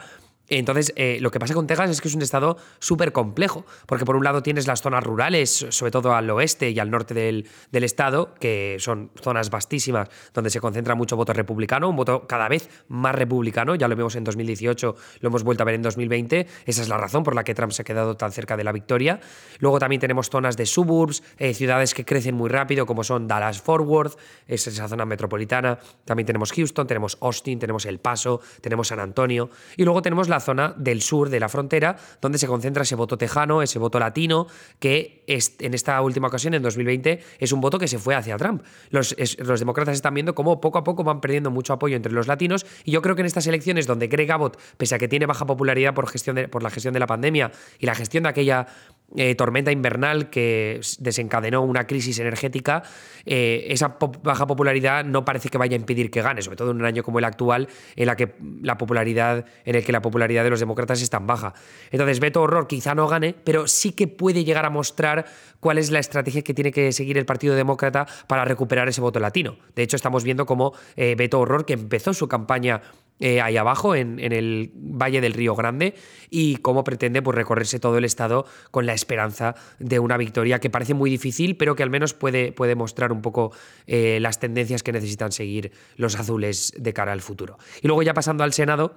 Entonces, 0.50 0.94
eh, 0.96 1.18
lo 1.20 1.30
que 1.32 1.39
pasa 1.39 1.54
con 1.54 1.68
Texas 1.68 1.89
es 1.89 2.01
que 2.01 2.08
es 2.08 2.16
un 2.16 2.22
estado 2.22 2.58
súper 2.80 3.12
complejo, 3.12 3.66
porque 3.86 4.06
por 4.06 4.16
un 4.16 4.24
lado 4.24 4.42
tienes 4.42 4.66
las 4.68 4.82
zonas 4.82 5.04
rurales, 5.04 5.68
sobre 5.70 5.92
todo 5.92 6.13
al 6.13 6.30
oeste 6.30 6.70
y 6.70 6.80
al 6.80 6.89
norte 6.89 7.13
del, 7.13 7.46
estado, 7.84 8.34
que 8.39 8.77
son 8.80 9.12
zonas 9.22 9.50
vastísimas 9.50 10.10
donde 10.34 10.50
se 10.50 10.60
concentra 10.60 10.96
mucho 10.96 11.16
voto 11.16 11.34
republicano, 11.34 11.89
un 11.89 11.96
voto 11.96 12.27
cada 12.27 12.48
vez 12.48 12.70
más 12.88 13.13
republicano, 13.13 13.75
ya 13.75 13.88
lo 13.88 13.96
vemos 13.96 14.16
en 14.16 14.24
2018, 14.24 14.96
lo 15.20 15.30
hemos 15.30 15.44
vuelto 15.44 15.63
a 15.63 15.66
ver 15.66 15.75
en 15.75 15.82
2020, 15.82 16.48
esa 16.66 16.82
es 16.82 16.89
la 16.89 16.98
razón 16.98 17.24
por 17.24 17.36
la 17.36 17.44
que 17.44 17.54
Trump 17.54 17.72
se 17.72 17.84
ha 17.84 17.86
quedado 17.86 18.16
tan 18.18 18.32
cerca 18.32 18.58
de 18.58 18.63
la 18.63 18.72
victoria. 18.72 19.20
Luego 19.60 19.80
también 19.80 20.00
tenemos 20.00 20.30
zonas 20.30 20.58
de 20.58 20.66
suburbs, 20.66 21.24
eh, 21.38 21.54
ciudades 21.54 21.94
que 21.94 22.04
crecen 22.04 22.36
muy 22.36 22.50
rápido, 22.50 22.86
como 22.86 23.04
son 23.04 23.27
Dallas 23.27 23.62
Fort 23.62 23.86
Worth, 23.86 24.18
es 24.48 24.66
esa 24.68 24.88
zona 24.88 25.06
metropolitana, 25.06 25.80
también 26.06 26.25
tenemos 26.25 26.51
Houston, 26.54 26.88
tenemos 26.88 27.18
Austin, 27.22 27.60
tenemos 27.60 27.86
El 27.86 28.00
Paso, 28.00 28.42
tenemos 28.62 28.88
San 28.88 29.00
Antonio, 29.00 29.50
y 29.75 29.84
luego 29.84 30.01
tenemos 30.01 30.30
la 30.30 30.37
zona 30.39 30.74
del 30.77 31.01
sur 31.01 31.29
de 31.29 31.39
la 31.39 31.50
frontera, 31.50 31.98
donde 32.22 32.38
se 32.38 32.48
concentra 32.48 32.84
ese 32.84 32.96
voto 32.96 33.17
tejano, 33.17 33.62
ese 33.62 33.79
voto 33.79 34.00
latino, 34.00 34.48
que 34.79 35.24
en 35.27 35.74
esta 35.74 36.01
última 36.01 36.27
ocasión, 36.27 36.53
en 36.53 36.62
2020, 36.62 37.20
es 37.39 37.51
un 37.51 37.62
voto 37.62 37.79
que 37.79 37.88
se 37.88 38.00
fue 38.00 38.15
hacia 38.15 38.38
Trump. 38.38 38.63
Los, 38.89 39.15
los 39.39 39.60
demócratas 39.60 39.96
están 39.96 40.13
viendo 40.13 40.36
cómo 40.36 40.62
poco 40.62 40.77
a 40.77 40.84
poco 40.84 41.03
van 41.03 41.22
perdiendo 41.22 41.51
mucho 41.51 41.74
apoyo 41.74 41.96
entre 41.96 42.12
los 42.12 42.27
latinos, 42.27 42.65
y 42.84 42.91
yo 42.91 43.01
creo 43.01 43.15
que 43.15 43.22
en 43.22 43.27
estas 43.27 43.48
elecciones 43.48 43.88
donde 43.88 44.08
Greg 44.08 44.32
Abbott, 44.32 44.60
pese 44.77 44.96
a 44.96 45.00
que 45.00 45.08
tiene 45.08 45.25
baja 45.25 45.46
popularidad 45.46 45.94
por, 45.94 46.08
gestión 46.08 46.48
por 46.50 46.63
la 46.63 46.70
gestión 46.70 46.94
de 46.94 47.00
la 47.00 47.08
pandemia 47.08 47.51
y 47.79 47.86
la 47.86 47.96
gestión 47.96 48.24
de 48.24 48.29
aquella 48.29 48.67
eh, 49.15 49.36
tormenta 49.36 49.72
invernal 49.72 50.29
que 50.29 50.82
desencadenó 51.00 51.63
una 51.63 51.88
crisis 51.88 52.20
energética, 52.20 52.84
eh, 53.25 53.67
esa 53.70 53.98
baja 54.22 54.46
popularidad 54.48 55.06
no 55.06 55.24
parece 55.24 55.50
que 55.50 55.58
vaya 55.58 55.75
a 55.75 55.79
impedir 55.79 56.12
que 56.12 56.22
gane, 56.22 56.41
sobre 56.41 56.58
todo 56.58 56.72
en 56.72 56.77
un 56.77 56.86
año 56.86 57.03
como 57.03 57.20
el 57.20 57.25
actual, 57.25 57.70
en 57.96 58.06
la 58.06 58.15
que 58.15 58.36
la 58.62 58.77
popularidad, 58.77 59.46
en 59.63 59.75
el 59.75 59.86
que 59.86 59.91
la 59.91 60.01
popularidad 60.01 60.26
de 60.27 60.50
los 60.50 60.60
demócratas 60.60 61.01
es 61.01 61.10
tan 61.10 61.27
baja. 61.27 61.53
Entonces, 61.91 62.19
Beto 62.19 62.41
Horror 62.41 62.67
quizá 62.67 62.96
no 62.96 63.07
gane, 63.07 63.36
pero 63.43 63.67
sí 63.67 63.91
que 63.91 64.07
puede 64.07 64.43
llegar 64.43 64.65
a 64.65 64.69
mostrar 64.69 65.25
cuál 65.60 65.77
es 65.77 65.91
la 65.91 66.00
estrategia 66.00 66.43
que 66.43 66.53
tiene 66.53 66.72
que 66.72 66.91
seguir 66.91 67.17
el 67.17 67.25
Partido 67.25 67.55
Demócrata 67.55 68.07
para 68.27 68.46
recuperar 68.46 68.88
ese 68.88 69.01
voto 69.01 69.19
latino. 69.19 69.57
De 69.75 69.84
hecho, 69.84 69.96
estamos 69.96 70.24
viendo 70.24 70.46
cómo 70.46 70.74
eh, 70.96 71.15
Beto 71.15 71.39
Horror, 71.39 71.65
que 71.65 71.74
empezó 71.74 72.13
su 72.13 72.27
campaña 72.27 72.81
eh, 73.19 73.41
ahí 73.41 73.57
abajo, 73.57 73.96
en, 73.96 74.19
el 74.19 74.72
Valle 74.75 75.22
del 75.22 75.34
Río 75.34 75.55
Grande, 75.55 75.96
y 76.29 76.57
cómo 76.57 76.84
pretende 76.84 77.24
pues, 77.24 77.36
recorrerse 77.36 77.79
todo 77.79 77.98
el 77.98 78.05
estado 78.05 78.46
con 78.69 78.86
la 78.86 78.93
esperanza 78.93 79.55
de 79.79 80.00
una 80.00 80.17
victoria 80.17 80.60
que 80.60 80.69
parece 80.69 80.93
muy 80.93 81.10
difícil, 81.10 81.57
pero 81.57 81.75
que 81.75 81.81
al 81.81 81.89
menos 81.89 82.13
puede, 82.13 82.51
puede 82.51 82.75
mostrar 82.75 83.12
un 83.12 83.22
poco 83.22 83.51
eh, 83.88 84.19
las 84.22 84.39
tendencias 84.39 84.84
que 84.84 84.91
necesitan 84.91 85.31
seguir 85.31 85.72
los 85.96 86.15
azules 86.19 86.74
de 86.77 86.93
cara 86.93 87.12
al 87.12 87.22
futuro. 87.22 87.57
Y 87.81 87.88
luego 87.88 88.03
ya 88.03 88.13
pasando 88.13 88.43
al 88.43 88.53
Senado, 88.53 88.93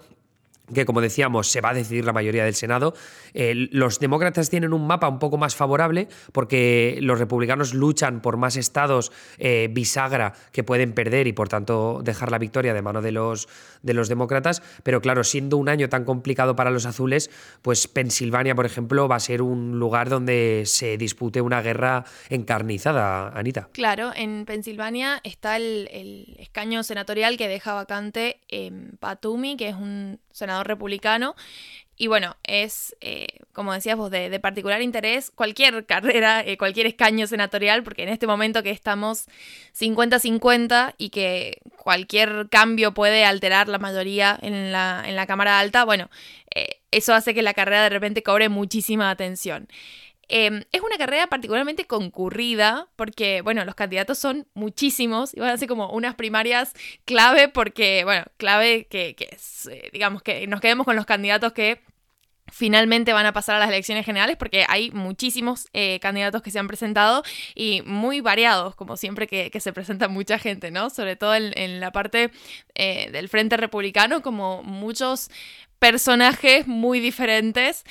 que 0.74 0.84
como 0.84 1.00
decíamos 1.00 1.48
se 1.48 1.60
va 1.60 1.70
a 1.70 1.74
decidir 1.74 2.04
la 2.04 2.12
mayoría 2.12 2.44
del 2.44 2.54
Senado. 2.54 2.94
Eh, 3.34 3.68
los 3.72 4.00
demócratas 4.00 4.50
tienen 4.50 4.72
un 4.72 4.86
mapa 4.86 5.08
un 5.08 5.18
poco 5.18 5.36
más 5.36 5.54
favorable 5.54 6.08
porque 6.32 6.98
los 7.00 7.18
republicanos 7.18 7.74
luchan 7.74 8.20
por 8.20 8.36
más 8.36 8.56
estados 8.56 9.12
eh, 9.38 9.68
bisagra 9.70 10.34
que 10.52 10.64
pueden 10.64 10.92
perder 10.92 11.26
y 11.26 11.32
por 11.32 11.48
tanto 11.48 12.00
dejar 12.02 12.30
la 12.30 12.38
victoria 12.38 12.74
de 12.74 12.82
mano 12.82 13.02
de 13.02 13.12
los, 13.12 13.48
de 13.82 13.94
los 13.94 14.08
demócratas. 14.08 14.62
Pero 14.82 15.00
claro, 15.00 15.24
siendo 15.24 15.56
un 15.56 15.68
año 15.68 15.88
tan 15.88 16.04
complicado 16.04 16.56
para 16.56 16.70
los 16.70 16.86
azules, 16.86 17.30
pues 17.62 17.88
Pensilvania, 17.88 18.54
por 18.54 18.66
ejemplo, 18.66 19.08
va 19.08 19.16
a 19.16 19.20
ser 19.20 19.42
un 19.42 19.78
lugar 19.78 20.08
donde 20.08 20.62
se 20.66 20.96
dispute 20.96 21.40
una 21.40 21.62
guerra 21.62 22.04
encarnizada, 22.28 23.28
Anita. 23.28 23.68
Claro, 23.72 24.12
en 24.14 24.44
Pensilvania 24.44 25.20
está 25.24 25.56
el, 25.56 26.36
escaño 26.38 26.82
senatorial 26.82 27.36
que 27.36 27.48
deja 27.48 27.74
vacante 27.74 28.40
en 28.48 28.96
Patumi, 28.98 29.56
que 29.56 29.68
es 29.68 29.74
un 29.74 30.20
senador 30.32 30.66
republicano. 30.66 31.34
Y 32.00 32.06
bueno, 32.06 32.38
es, 32.44 32.96
eh, 33.02 33.26
como 33.52 33.74
decías 33.74 33.94
vos, 33.94 34.10
de, 34.10 34.40
particular 34.40 34.80
interés 34.80 35.30
cualquier 35.30 35.84
carrera, 35.86 36.42
eh, 36.42 36.56
cualquier 36.56 36.86
escaño 36.86 37.26
senatorial, 37.26 37.82
porque 37.82 38.04
en 38.04 38.08
este 38.08 38.26
momento 38.26 38.62
que 38.62 38.70
estamos 38.70 39.26
50-50 39.78 40.94
y 40.96 41.10
que 41.10 41.60
cualquier 41.76 42.48
cambio 42.48 42.94
puede 42.94 43.26
alterar 43.26 43.68
la 43.68 43.78
mayoría 43.78 44.38
en 44.40 44.72
la, 44.72 45.02
en 45.06 45.14
la 45.14 45.26
Cámara 45.26 45.58
Alta, 45.58 45.84
bueno, 45.84 46.08
eh, 46.54 46.80
eso 46.90 47.12
hace 47.12 47.34
que 47.34 47.42
la 47.42 47.52
carrera 47.52 47.82
de 47.82 47.90
repente 47.90 48.22
cobre 48.22 48.48
muchísima 48.48 49.10
atención. 49.10 49.68
Em, 50.32 50.62
es 50.70 50.80
una 50.80 50.96
carrera 50.96 51.26
particularmente 51.26 51.86
concurrida 51.86 52.88
porque, 52.94 53.42
bueno, 53.42 53.64
los 53.64 53.74
candidatos 53.74 54.16
son 54.16 54.46
muchísimos 54.54 55.34
y 55.34 55.40
van 55.40 55.50
a 55.50 55.56
ser 55.56 55.66
como 55.66 55.90
unas 55.90 56.14
primarias 56.14 56.72
clave 57.04 57.48
porque, 57.48 58.04
bueno, 58.04 58.24
clave 58.36 58.86
que, 58.88 59.16
eh, 59.18 59.90
digamos, 59.92 60.22
que 60.22 60.46
nos 60.46 60.60
quedemos 60.60 60.84
con 60.84 60.94
los 60.94 61.04
candidatos 61.04 61.52
que 61.52 61.82
finalmente 62.46 63.12
van 63.12 63.26
a 63.26 63.32
pasar 63.32 63.56
a 63.56 63.58
las 63.58 63.70
elecciones 63.70 64.06
generales 64.06 64.36
porque 64.36 64.64
hay 64.68 64.92
muchísimos 64.92 65.66
eh, 65.72 65.98
candidatos 66.00 66.42
que 66.42 66.52
se 66.52 66.60
han 66.60 66.68
presentado 66.68 67.24
y 67.56 67.82
muy 67.84 68.20
variados, 68.20 68.76
como 68.76 68.96
siempre 68.96 69.26
que, 69.26 69.50
se 69.60 69.72
presenta 69.72 70.06
mucha 70.06 70.38
gente, 70.38 70.70
¿no? 70.70 70.90
Sobre 70.90 71.16
todo 71.16 71.34
en, 71.34 71.80
la 71.80 71.90
parte 71.90 72.30
eh, 72.76 73.10
del 73.10 73.28
Frente 73.28 73.56
Republicano, 73.56 74.22
como 74.22 74.62
muchos 74.62 75.28
personajes 75.80 76.68
muy 76.68 77.00
diferentes 77.00 77.84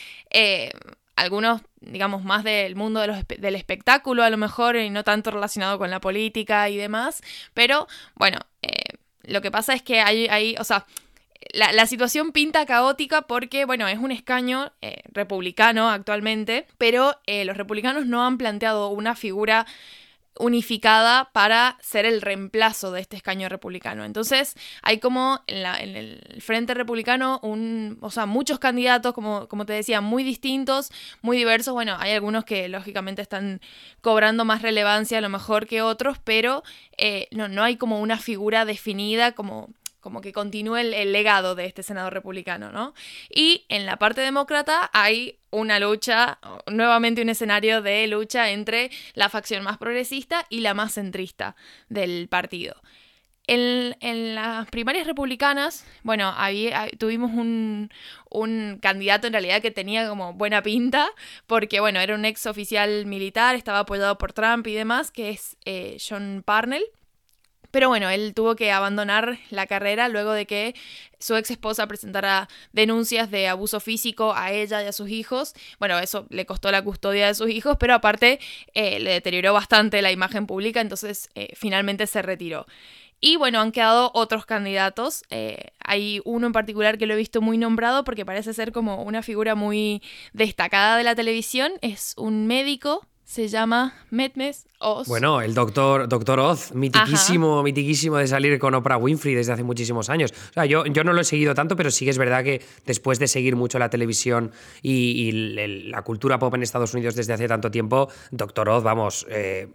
algunos, 1.19 1.61
digamos, 1.81 2.23
más 2.23 2.43
del 2.43 2.75
mundo 2.75 3.01
del 3.01 3.55
espectáculo 3.55 4.23
a 4.23 4.29
lo 4.29 4.37
mejor 4.37 4.75
y 4.75 4.89
no 4.89 5.03
tanto 5.03 5.31
relacionado 5.31 5.77
con 5.77 5.89
la 5.89 5.99
política 5.99 6.69
y 6.69 6.77
demás, 6.77 7.21
pero 7.53 7.87
bueno, 8.15 8.39
eh, 8.61 8.97
lo 9.23 9.41
que 9.41 9.51
pasa 9.51 9.73
es 9.73 9.81
que 9.81 10.01
hay, 10.01 10.27
hay 10.27 10.55
o 10.59 10.63
sea, 10.63 10.85
la, 11.53 11.85
situación 11.85 12.31
pinta 12.31 12.65
caótica 12.65 13.23
porque, 13.23 13.65
bueno, 13.65 13.87
es 13.87 13.97
un 13.97 14.11
escaño 14.11 14.71
eh, 14.81 15.01
republicano 15.11 15.89
actualmente, 15.89 16.67
pero 16.77 17.19
eh, 17.25 17.45
los 17.45 17.57
republicanos 17.57 18.05
no 18.05 18.25
han 18.25 18.37
planteado 18.37 18.89
una 18.89 19.15
figura 19.15 19.65
unificada 20.37 21.29
para 21.33 21.77
ser 21.81 22.05
el 22.05 22.21
reemplazo 22.21 22.91
de 22.91 23.01
este 23.01 23.17
escaño 23.17 23.49
republicano. 23.49 24.05
Entonces, 24.05 24.55
hay 24.81 24.99
como 24.99 25.41
en, 25.47 25.65
el 25.95 26.41
Frente 26.41 26.73
Republicano, 26.73 27.39
un, 27.43 27.97
o 28.01 28.09
sea, 28.09 28.25
muchos 28.25 28.59
candidatos, 28.59 29.13
como, 29.13 29.47
como 29.47 29.65
te 29.65 29.73
decía, 29.73 30.01
muy 30.01 30.23
distintos, 30.23 30.91
muy 31.21 31.37
diversos. 31.37 31.73
Bueno, 31.73 31.97
hay 31.99 32.13
algunos 32.13 32.45
que 32.45 32.69
lógicamente 32.69 33.21
están 33.21 33.59
cobrando 34.01 34.45
más 34.45 34.61
relevancia 34.61 35.17
a 35.17 35.21
lo 35.21 35.29
mejor 35.29 35.67
que 35.67 35.81
otros, 35.81 36.17
pero 36.23 36.63
eh, 36.97 37.27
no, 37.31 37.47
no 37.47 37.63
hay 37.63 37.75
como 37.75 37.99
una 37.99 38.17
figura 38.17 38.65
definida 38.65 39.33
como 39.33 39.69
como 39.99 40.21
que 40.21 40.31
continúe 40.31 40.77
el, 40.77 41.11
legado 41.11 41.55
de 41.55 41.65
este 41.65 41.83
senador 41.83 42.13
republicano, 42.13 42.71
¿no? 42.71 42.93
Y 43.29 43.65
en 43.69 43.85
la 43.85 43.97
parte 43.97 44.21
demócrata 44.21 44.89
hay 44.93 45.39
una 45.51 45.79
lucha, 45.79 46.39
nuevamente 46.67 47.21
un 47.21 47.29
escenario 47.29 47.81
de 47.81 48.07
lucha 48.07 48.51
entre 48.51 48.91
la 49.13 49.29
facción 49.29 49.63
más 49.63 49.77
progresista 49.77 50.45
y 50.49 50.61
la 50.61 50.73
más 50.73 50.93
centrista 50.93 51.55
del 51.89 52.27
partido. 52.29 52.75
En, 53.51 54.35
las 54.35 54.69
primarias 54.69 55.07
republicanas, 55.07 55.83
bueno, 56.03 56.35
tuvimos 56.99 57.31
un, 57.31 57.89
candidato 58.79 59.25
en 59.25 59.33
realidad 59.33 59.59
que 59.59 59.71
tenía 59.71 60.07
como 60.07 60.33
buena 60.33 60.61
pinta, 60.61 61.09
porque 61.47 61.79
bueno, 61.79 61.99
era 61.99 62.13
un 62.13 62.25
ex 62.25 62.45
oficial 62.45 63.07
militar, 63.07 63.55
estaba 63.55 63.79
apoyado 63.79 64.19
por 64.19 64.33
Trump 64.33 64.67
y 64.67 64.75
demás, 64.75 65.09
que 65.09 65.31
es 65.31 65.57
eh, 65.65 65.97
John 65.99 66.43
Parnell. 66.45 66.83
Pero 67.71 67.89
bueno, 67.89 68.09
él 68.09 68.33
tuvo 68.33 68.55
que 68.55 68.71
abandonar 68.71 69.39
la 69.49 69.67
carrera 69.67 70.07
luego 70.09 70.31
de 70.33 70.45
que 70.45 70.75
su 71.19 71.35
ex 71.35 71.51
esposa 71.51 71.87
presentara 71.87 72.47
denuncias 72.71 73.29
de 73.29 73.47
abuso 73.47 73.79
físico 73.79 74.33
a 74.35 74.51
ella 74.51 74.83
y 74.83 74.87
a 74.87 74.93
sus 74.93 75.09
hijos. 75.09 75.53
Bueno, 75.79 75.99
eso 75.99 76.25
le 76.29 76.45
costó 76.45 76.71
la 76.71 76.83
custodia 76.83 77.27
de 77.27 77.35
sus 77.35 77.49
hijos, 77.49 77.77
pero 77.79 77.93
aparte 77.93 78.39
eh, 78.73 78.99
le 78.99 79.11
deterioró 79.11 79.53
bastante 79.53 80.01
la 80.01 80.11
imagen 80.11 80.47
pública, 80.47 80.81
entonces 80.81 81.29
eh, 81.35 81.49
finalmente 81.55 82.07
se 82.07 82.21
retiró. 82.21 82.65
Y 83.21 83.35
bueno, 83.35 83.59
han 83.59 83.73
quedado 83.73 84.11
otros 84.13 84.45
candidatos. 84.45 85.23
Eh, 85.29 85.71
hay 85.83 86.21
uno 86.23 86.47
en 86.47 86.53
particular 86.53 86.97
que 86.97 87.05
lo 87.05 87.15
he 87.15 87.17
visto 87.17 87.41
muy 87.41 87.57
nombrado 87.57 88.05
porque 88.05 88.25
parece 88.25 88.53
ser 88.53 88.71
como 88.71 89.03
una 89.03 89.21
figura 89.23 89.55
muy 89.55 90.01
destacada 90.31 90.97
de 90.97 91.03
la 91.03 91.15
televisión. 91.15 91.73
Es 91.81 92.13
un 92.17 92.47
médico 92.47 93.05
se 93.29 93.47
llama 93.47 93.93
Metmes 94.09 94.65
Oz. 94.79 95.07
Bueno, 95.07 95.39
el 95.41 95.53
doctor, 95.53 96.09
doctor 96.09 96.39
Oz, 96.39 96.73
mitiquísimo, 96.73 97.61
mitiquísimo 97.61 98.17
de 98.17 98.25
salir 98.25 98.57
con 98.57 98.73
Oprah 98.73 98.97
Winfrey 98.97 99.35
desde 99.35 99.53
hace 99.53 99.61
muchísimos 99.61 100.09
años. 100.09 100.33
O 100.49 100.53
sea, 100.53 100.65
yo, 100.65 100.83
yo 100.87 101.03
no 101.03 101.13
lo 101.13 101.21
he 101.21 101.23
seguido 101.23 101.53
tanto, 101.53 101.75
pero 101.75 101.91
sí 101.91 102.05
que 102.05 102.11
es 102.11 102.17
verdad 102.17 102.43
que 102.43 102.63
después 102.87 103.19
de 103.19 103.27
seguir 103.27 103.55
mucho 103.55 103.77
la 103.77 103.91
televisión 103.91 104.51
y, 104.81 105.31
la 105.91 106.01
cultura 106.01 106.39
pop 106.39 106.55
en 106.55 106.63
Estados 106.63 106.95
Unidos 106.95 107.13
desde 107.13 107.33
hace 107.33 107.47
tanto 107.47 107.69
tiempo, 107.69 108.09
doctor 108.31 108.67
Oz, 108.67 108.81
vamos, 108.81 109.27
eh, 109.29 109.67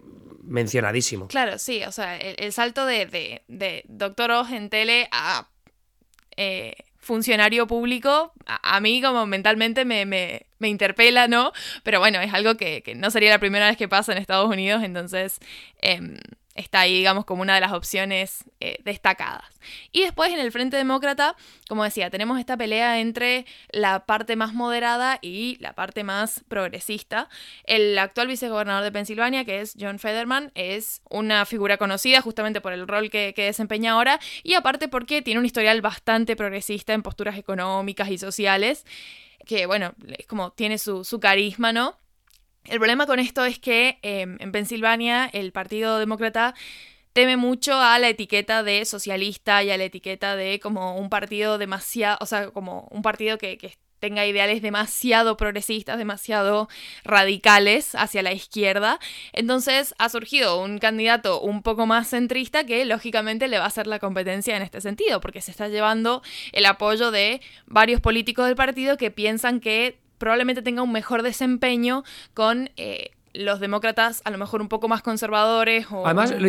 mencionadísimo. 0.43 1.29
Claro, 1.29 1.57
sí, 1.57 1.81
o 1.85 1.93
sea, 1.93 2.17
el, 2.17 2.51
salto 2.51 2.85
de, 2.85 3.41
doctor 3.87 4.31
Oz 4.31 4.51
en 4.51 4.69
tele 4.69 5.07
a... 5.13 5.47
Eh, 6.35 6.75
funcionario 7.05 7.67
público, 7.67 8.33
a, 8.47 8.79
mí 8.79 8.99
como 8.99 9.27
mentalmente 9.27 9.85
me, 9.85 10.07
me, 10.07 10.47
me, 10.57 10.69
interpela, 10.69 11.27
¿no? 11.27 11.51
Pero 11.83 11.99
bueno, 11.99 12.19
es 12.19 12.33
algo 12.33 12.57
que, 12.57 12.81
que, 12.81 12.95
no 12.95 13.11
sería 13.11 13.29
la 13.29 13.39
primera 13.39 13.67
vez 13.67 13.77
que 13.77 13.87
pasa 13.87 14.11
en 14.11 14.17
Estados 14.17 14.49
Unidos, 14.49 14.83
entonces... 14.83 15.39
Em, 15.81 16.17
está 16.55 16.79
ahí, 16.79 16.93
digamos, 16.93 17.25
como 17.25 17.41
una 17.41 17.55
de 17.55 17.61
las 17.61 17.73
opciones 17.73 18.45
eh, 18.61 18.77
destacadas. 18.83 19.43
Y 19.91 20.01
después 20.01 20.31
en 20.31 20.39
el 20.39 20.51
Frente 20.51 20.77
Demócrata, 20.77 21.35
como 21.67 21.83
decía, 21.83 22.09
tenemos 22.09 22.39
esta 22.39 22.55
pelea 22.55 22.99
entre 23.01 23.45
la 23.71 24.05
parte 24.05 24.37
más 24.37 24.53
moderada 24.53 25.19
y 25.21 25.57
la 25.59 25.73
parte 25.73 26.03
más 26.03 26.43
progresista. 26.47 27.29
El 27.65 27.97
actual 27.97 28.27
vicegobernador 28.27 28.83
de 28.85 28.91
Pensilvania, 28.91 29.43
que 29.43 29.59
es 29.59 29.75
John 29.79 29.99
Federman, 29.99 30.51
es 30.55 31.01
una 31.09 31.45
figura 31.45 31.77
conocida 31.77 32.21
justamente 32.21 32.61
por 32.61 32.71
el 32.71 32.87
rol 32.87 33.09
que, 33.09 33.33
desempeña 33.35 33.91
ahora 33.91 34.19
y 34.43 34.53
aparte 34.53 34.87
porque 34.87 35.21
tiene 35.21 35.39
un 35.39 35.45
historial 35.45 35.81
bastante 35.81 36.35
progresista 36.35 36.93
en 36.93 37.03
posturas 37.03 37.37
económicas 37.37 38.09
y 38.09 38.17
sociales, 38.17 38.85
que 39.45 39.65
bueno, 39.65 39.93
es 40.17 40.25
como 40.25 40.51
tiene 40.51 40.77
su, 40.77 41.03
su 41.03 41.19
carisma, 41.19 41.73
¿no? 41.73 41.99
El 42.67 42.79
problema 42.79 43.05
con 43.05 43.19
esto 43.19 43.45
es 43.45 43.59
que 43.59 43.99
em, 44.01 44.37
en 44.39 44.51
Pensilvania 44.51 45.29
el 45.33 45.51
Partido 45.51 45.99
Demócrata 45.99 46.55
teme 47.13 47.37
mucho 47.37 47.79
a 47.79 47.97
la 47.99 48.09
etiqueta 48.09 48.63
de 48.63 48.83
socialista 48.85 49.63
y 49.63 49.71
a 49.71 49.77
la 49.77 49.85
etiqueta 49.85 50.35
de 50.35 50.59
como 50.59 50.97
un 50.97 51.09
partido 51.09 51.57
demasiado, 51.57 52.17
o 52.19 52.25
sea, 52.25 52.49
como 52.49 52.87
un 52.91 53.01
partido 53.01 53.37
que, 53.37 53.57
que 53.57 53.77
tenga 53.99 54.25
ideales 54.25 54.61
demasiado 54.61 55.37
progresistas, 55.37 55.97
demasiado 55.97 56.67
radicales 57.03 57.95
hacia 57.95 58.21
la 58.21 58.33
izquierda. 58.33 58.99
Entonces 59.33 59.95
ha 59.97 60.09
surgido 60.09 60.61
un 60.61 60.77
candidato 60.77 61.41
un 61.41 61.63
poco 61.63 61.85
más 61.85 62.09
centrista 62.09 62.65
que 62.65 62.85
lógicamente 62.85 63.47
le 63.47 63.57
va 63.57 63.63
a 63.63 63.67
hacer 63.67 63.87
la 63.87 63.99
competencia 63.99 64.55
en 64.55 64.63
este 64.63 64.81
sentido, 64.81 65.21
porque 65.21 65.41
se 65.41 65.51
está 65.51 65.69
llevando 65.69 66.21
el 66.51 66.65
apoyo 66.65 67.11
de 67.11 67.41
varios 67.65 68.01
políticos 68.01 68.45
del 68.45 68.55
partido 68.55 68.97
que 68.97 69.09
piensan 69.09 69.59
que 69.59 70.04
probablemente 70.17 70.61
tenga 70.61 70.81
un 70.81 70.91
mejor 70.91 71.23
desempeño 71.23 72.03
con 72.33 72.69
eh, 72.77 73.11
los 73.33 73.59
demócratas 73.59 74.21
a 74.25 74.31
lo 74.31 74.37
mejor 74.37 74.61
un 74.61 74.69
poco 74.69 74.87
más 74.87 75.01
conservadores. 75.01 75.87
O... 75.91 76.05
Además, 76.05 76.31
lo, 76.31 76.47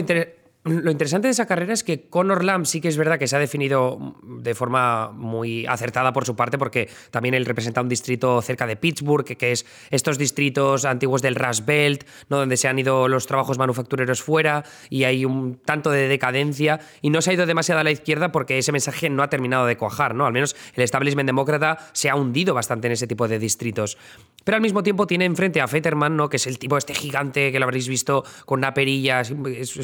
lo 0.67 0.91
interesante 0.91 1.29
de 1.29 1.33
esa 1.33 1.47
carrera 1.47 1.73
es 1.73 1.85
que 1.85 2.09
Conor 2.09 2.45
Lamb 2.45 2.67
sí 2.67 2.81
que 2.81 2.89
es 2.89 2.97
verdad 2.97 3.19
que 3.19 3.29
se 3.29 3.37
ha 3.37 3.39
definido 3.39 4.17
de 4.23 4.55
forma 4.55 5.13
muy 5.13 5.65
acertada 5.67 6.13
por 6.13 6.25
su 6.25 6.35
parte, 6.35 6.59
porque 6.59 6.89
también 7.11 7.35
él 7.35 7.47
representa 7.47 7.81
un 7.81 7.89
distrito 7.89 8.43
cerca 8.43 8.67
de 8.67 8.77
Pittsburgh, 8.77 9.25
que, 9.25 9.53
es 9.53 9.65
estos 9.91 10.19
distritos 10.19 10.85
antiguos 10.85 11.23
del 11.23 11.37
Rust 11.37 11.65
Belt, 11.65 12.05
¿no? 12.29 12.39
donde 12.39 12.57
se 12.57 12.69
han 12.69 12.79
ido 12.79 13.09
los 13.09 13.27
trabajos 13.27 13.59
manufactureros 13.59 14.23
fuera 14.23 14.65
y 14.91 15.05
hay 15.05 15.25
un 15.25 15.57
tanto 15.57 15.91
de 15.91 16.09
decadencia, 16.09 16.81
y 17.01 17.11
no 17.11 17.23
se 17.23 17.31
ha 17.31 17.35
ido 17.35 17.47
demasiado 17.47 17.81
a 17.81 17.85
la 17.85 17.91
izquierda 17.91 18.33
porque 18.33 18.59
ese 18.59 18.73
mensaje 18.73 19.09
no 19.09 19.23
ha 19.23 19.31
terminado 19.31 19.67
de 19.67 19.77
cuajar, 19.77 20.15
¿no? 20.15 20.27
Al 20.27 20.33
menos 20.33 20.57
el 20.75 20.83
establishment 20.83 21.27
demócrata 21.27 21.79
se 21.93 22.11
ha 22.11 22.17
hundido 22.17 22.55
bastante 22.55 22.89
en 22.89 22.93
ese 22.93 23.07
tipo 23.07 23.29
de 23.29 23.39
distritos. 23.39 23.97
Pero 24.45 24.57
al 24.57 24.63
mismo 24.63 24.83
tiempo 24.83 25.07
tiene 25.07 25.25
enfrente 25.25 25.61
a 25.61 25.69
Fetterman, 25.69 26.17
¿no? 26.17 26.29
Que 26.29 26.37
es 26.37 26.47
el 26.47 26.59
tipo 26.59 26.77
este 26.77 26.95
gigante 26.95 27.51
que 27.53 27.59
lo 27.59 27.65
habréis 27.65 27.89
visto 27.89 28.25
con 28.45 28.61
una 28.61 28.75
perilla, 28.75 29.21
es, 29.21 29.31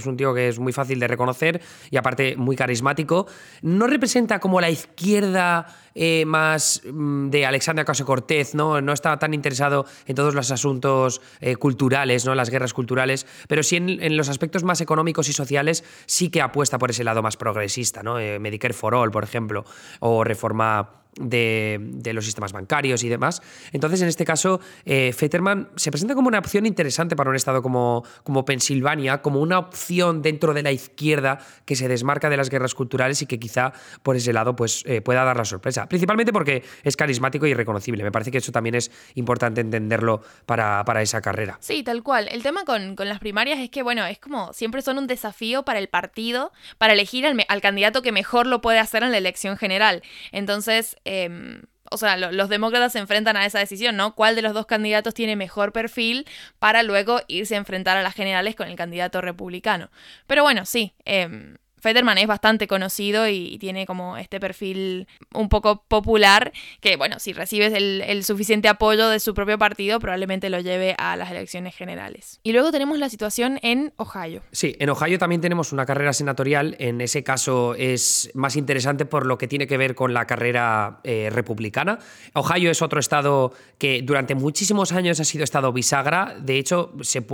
un 0.07 0.17
tío 0.17 0.35
que 0.35 0.49
es 0.49 0.59
muy 0.59 0.72
fácil 0.73 0.99
de 0.99 1.09
reconocer 1.09 1.61
y 1.91 1.97
aparte 1.97 2.37
muy 2.37 2.57
carismático. 2.57 3.27
No 3.63 3.87
representa 3.87 4.39
como 4.39 4.61
la 4.61 4.71
izquierda 4.71 5.67
eh, 5.95 6.25
más 6.27 6.83
mm, 6.91 7.31
de 7.31 7.47
Alexandra 7.47 7.83
Ocasio 7.83 8.07
Cortez, 8.07 8.55
¿no? 8.55 8.81
No 8.81 8.93
está 8.93 9.19
tan 9.19 9.35
interesado 9.35 9.85
en 10.07 10.15
todos 10.15 10.35
los 10.35 10.51
asuntos 10.51 11.21
eh, 11.41 11.57
culturales, 11.57 12.25
¿no? 12.25 12.35
Las 12.35 12.51
guerras 12.51 12.73
culturales, 12.73 13.27
pero 13.49 13.63
sí 13.63 13.77
en, 13.77 14.17
los 14.17 14.29
aspectos 14.29 14.65
más 14.65 14.81
económicos 14.81 15.29
y 15.29 15.33
sociales 15.33 15.85
sí 16.07 16.31
que 16.31 16.41
apuesta 16.41 16.79
por 16.79 16.91
ese 16.91 17.05
lado 17.05 17.23
más 17.23 17.37
progresista, 17.37 18.03
¿no? 18.03 18.19
Eh, 18.19 18.39
Medicare 18.39 18.75
for 18.75 18.95
All, 18.95 19.11
por 19.11 19.25
ejemplo, 19.25 19.65
o 20.01 20.25
reforma 20.25 21.02
de, 21.17 22.13
los 22.13 22.25
sistemas 22.25 22.53
bancarios 22.53 23.05
y 23.05 23.09
demás. 23.09 23.43
Entonces, 23.73 24.03
en 24.03 24.09
este 24.09 24.25
caso, 24.25 24.61
eh, 24.85 25.13
Fetterman 25.13 25.71
se 25.77 25.91
presenta 25.91 26.15
como 26.15 26.29
una 26.29 26.39
opción 26.39 26.67
interesante 26.67 27.17
para 27.17 27.31
un 27.31 27.37
estado 27.37 27.63
como, 27.63 28.05
como 28.23 28.45
Pensilvania, 28.45 29.23
como 29.23 29.41
una 29.41 29.59
opción 29.59 30.23
dentro 30.23 30.55
de 30.55 30.63
la 30.63 30.73
izquierda 30.73 31.39
que 31.65 31.77
se 31.77 31.89
desmarca 31.89 32.31
de 32.31 32.37
las 32.37 32.51
guerras 32.51 32.75
culturales 32.75 33.23
y 33.23 33.27
que 33.27 33.39
quizá 33.39 33.73
por 34.03 34.17
ese 34.17 34.33
lado 34.33 34.57
pues, 34.57 34.85
eh, 34.87 35.01
pueda 35.01 35.25
dar 35.25 35.37
la 35.37 35.45
sorpresa. 35.45 35.89
Principalmente 35.89 36.33
porque 36.33 36.63
es 36.83 36.97
carismático 36.97 37.47
y 37.47 37.55
reconocible. 37.55 38.03
Me 38.03 38.13
parece 38.13 38.31
que 38.31 38.39
eso 38.39 38.53
también 38.53 38.75
es 38.75 38.91
importante 39.15 39.61
entenderlo 39.61 40.23
para, 40.47 40.85
para 40.85 41.03
esa 41.03 41.21
carrera. 41.21 41.59
Sí, 41.61 41.83
tal 41.83 42.03
cual. 42.03 42.29
El 42.31 42.43
tema 42.43 42.65
con, 42.65 42.97
las 42.97 43.19
primarias 43.19 43.59
es 43.59 43.71
que, 43.71 43.83
bueno, 43.83 44.05
es 44.07 44.19
como 44.19 44.53
siempre 44.53 44.83
son 44.83 44.99
un 44.99 45.07
desafío 45.07 45.65
para 45.65 45.79
el 45.79 45.89
partido 45.89 46.53
para 46.79 46.93
elegir 46.93 47.27
al 47.27 47.61
candidato 47.61 48.03
que 48.03 48.13
mejor 48.13 48.47
lo 48.47 48.61
puede 48.61 48.79
hacer 48.79 49.03
en 49.03 49.13
la 49.13 49.19
elección 49.19 49.57
general. 49.57 50.03
Entonces, 50.31 50.97
Em, 51.05 51.63
o 51.91 51.99
sea, 51.99 52.17
los 52.17 52.49
demócratas 52.49 52.93
se 52.93 52.99
enfrentan 52.99 53.37
a 53.37 53.45
esa 53.45 53.59
decisión, 53.59 53.97
¿no? 53.97 54.15
¿Cuál 54.15 54.35
de 54.35 54.43
los 54.43 54.55
dos 54.55 54.67
candidatos 54.67 55.13
tiene 55.13 55.37
mejor 55.37 55.73
perfil 55.73 56.27
para 56.59 56.83
luego 56.83 57.21
irse 57.29 57.55
a 57.55 57.59
enfrentar 57.59 57.99
a 57.99 58.03
las 58.03 58.15
generales 58.15 58.57
con 58.57 58.69
el 58.69 58.77
candidato 58.77 59.21
republicano? 59.21 59.91
Pero 60.27 60.43
bueno, 60.43 60.65
sí, 60.65 60.95
eh, 61.05 61.57
Federman 61.83 62.17
es 62.19 62.29
bastante 62.29 62.69
conocido 62.69 63.27
y 63.29 63.59
tiene 63.59 63.87
como 63.87 64.17
este 64.17 64.39
perfil 64.39 65.09
un 65.35 65.49
poco 65.49 65.83
popular 65.89 66.53
que, 66.81 66.97
bueno, 66.97 67.19
si 67.19 67.33
recibes 67.33 67.73
el, 67.75 68.23
suficiente 68.23 68.69
apoyo 68.69 69.09
de 69.09 69.19
su 69.19 69.35
propio 69.35 69.59
partido, 69.59 69.99
probablemente 69.99 70.49
lo 70.49 70.61
lleve 70.61 70.95
a 70.97 71.17
las 71.17 71.33
elecciones 71.33 71.75
generales. 71.75 72.39
Y 72.45 72.53
luego 72.53 72.71
tenemos 72.71 72.99
la 73.01 73.09
situación 73.09 73.59
en 73.63 73.93
Ohio. 73.97 74.43
Sí, 74.53 74.77
en 74.79 74.91
Ohio 74.91 75.19
también 75.19 75.41
tenemos 75.41 75.73
una 75.73 75.85
carrera 75.85 76.13
senatorial. 76.13 76.77
En 76.79 77.01
ese 77.01 77.25
caso 77.25 77.75
es 77.75 78.31
más 78.35 78.55
interesante 78.55 79.05
por 79.05 79.27
lo 79.27 79.37
que 79.37 79.49
tiene 79.49 79.67
que 79.67 79.77
ver 79.77 79.97
con 79.97 80.15
la 80.15 80.25
carrera 80.25 81.01
eh, 81.03 81.31
republicana. 81.33 81.99
Ohio 82.35 82.71
es 82.71 82.81
otro 82.81 83.01
estado 83.01 83.53
que 83.79 84.03
durante 84.03 84.37
muchísimos 84.37 84.93
años 84.93 85.19
ha 85.19 85.25
sido 85.25 85.43
estado 85.43 85.73
bisagra. 85.73 86.37
De 86.39 86.59
hecho, 86.59 86.93
se, 87.01 87.25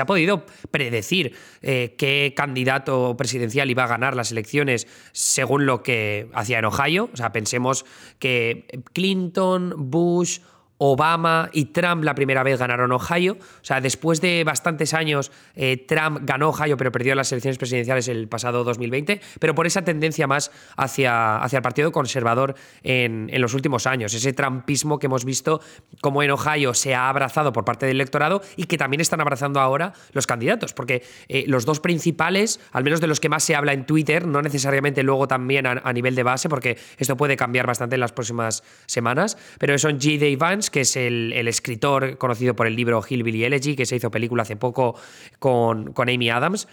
ha 0.00 0.06
podido 0.06 0.46
predecir 0.70 1.34
eh, 1.62 1.96
qué 1.98 2.32
candidato 2.36 3.16
presidencial 3.16 3.68
iba 3.68 3.82
a 3.82 3.87
ganar 3.88 4.14
las 4.14 4.30
elecciones 4.30 4.86
según 5.12 5.66
lo 5.66 5.82
que 5.82 6.28
hacía 6.34 6.58
en 6.58 6.66
Ohio. 6.66 7.10
O 7.12 7.16
sea, 7.16 7.32
pensemos 7.32 7.84
que 8.18 8.82
Clinton, 8.92 9.74
Bush 9.76 10.40
Obama 10.78 11.50
y 11.52 11.66
Trump 11.66 12.04
la 12.04 12.14
primera 12.14 12.42
vez 12.42 12.58
ganaron 12.58 12.92
Ohio. 12.92 13.36
O 13.40 13.64
sea, 13.64 13.80
después 13.80 14.20
de 14.20 14.44
bastantes 14.44 14.94
años, 14.94 15.30
eh, 15.54 15.84
Trump 15.86 16.20
ganó 16.22 16.50
Ohio, 16.50 16.76
pero 16.76 16.92
perdió 16.92 17.14
las 17.14 17.30
elecciones 17.32 17.58
presidenciales 17.58 18.08
el 18.08 18.28
pasado 18.28 18.64
2020, 18.64 19.20
pero 19.40 19.54
por 19.54 19.66
esa 19.66 19.82
tendencia 19.82 20.26
más 20.26 20.50
hacia, 20.76 21.38
hacia 21.38 21.58
el 21.58 21.62
Partido 21.62 21.92
Conservador 21.92 22.54
en, 22.82 23.28
los 23.38 23.54
últimos 23.54 23.86
años. 23.86 24.14
Ese 24.14 24.32
trumpismo 24.32 24.98
que 24.98 25.06
hemos 25.06 25.24
visto 25.24 25.60
como 26.00 26.22
en 26.22 26.30
Ohio 26.30 26.74
se 26.74 26.94
ha 26.94 27.08
abrazado 27.08 27.52
por 27.52 27.64
parte 27.64 27.86
del 27.86 27.96
electorado 27.96 28.42
y 28.56 28.64
que 28.64 28.76
también 28.76 29.00
están 29.00 29.20
abrazando 29.20 29.60
ahora 29.60 29.92
los 30.12 30.26
candidatos, 30.26 30.72
porque 30.72 31.02
eh, 31.28 31.44
los 31.46 31.64
dos 31.64 31.80
principales, 31.80 32.60
al 32.72 32.84
menos 32.84 33.00
de 33.00 33.06
los 33.06 33.20
que 33.20 33.28
más 33.28 33.44
se 33.44 33.54
habla 33.54 33.72
en 33.72 33.86
Twitter, 33.86 34.26
no 34.26 34.42
necesariamente 34.42 35.02
luego 35.02 35.28
también 35.28 35.66
a, 35.66 35.92
nivel 35.92 36.14
de 36.14 36.22
base, 36.22 36.48
porque 36.48 36.78
esto 36.98 37.16
puede 37.16 37.36
cambiar 37.36 37.66
bastante 37.66 37.96
en 37.96 38.00
las 38.00 38.12
próximas 38.12 38.62
semanas, 38.86 39.36
pero 39.58 39.76
son 39.78 39.98
G. 39.98 40.36
Vance 40.36 40.67
que 40.70 40.82
es 40.82 40.96
el, 40.96 41.32
escritor 41.48 42.18
conocido 42.18 42.54
por 42.54 42.66
el 42.66 42.76
libro 42.76 43.02
Hillbilly 43.02 43.44
Elegy, 43.44 43.76
que 43.76 43.86
se 43.86 43.96
hizo 43.96 44.10
película 44.10 44.42
hace 44.42 44.56
poco 44.56 44.94
con, 45.38 45.92
con 45.92 46.08
Amy 46.08 46.30
Adams. 46.30 46.68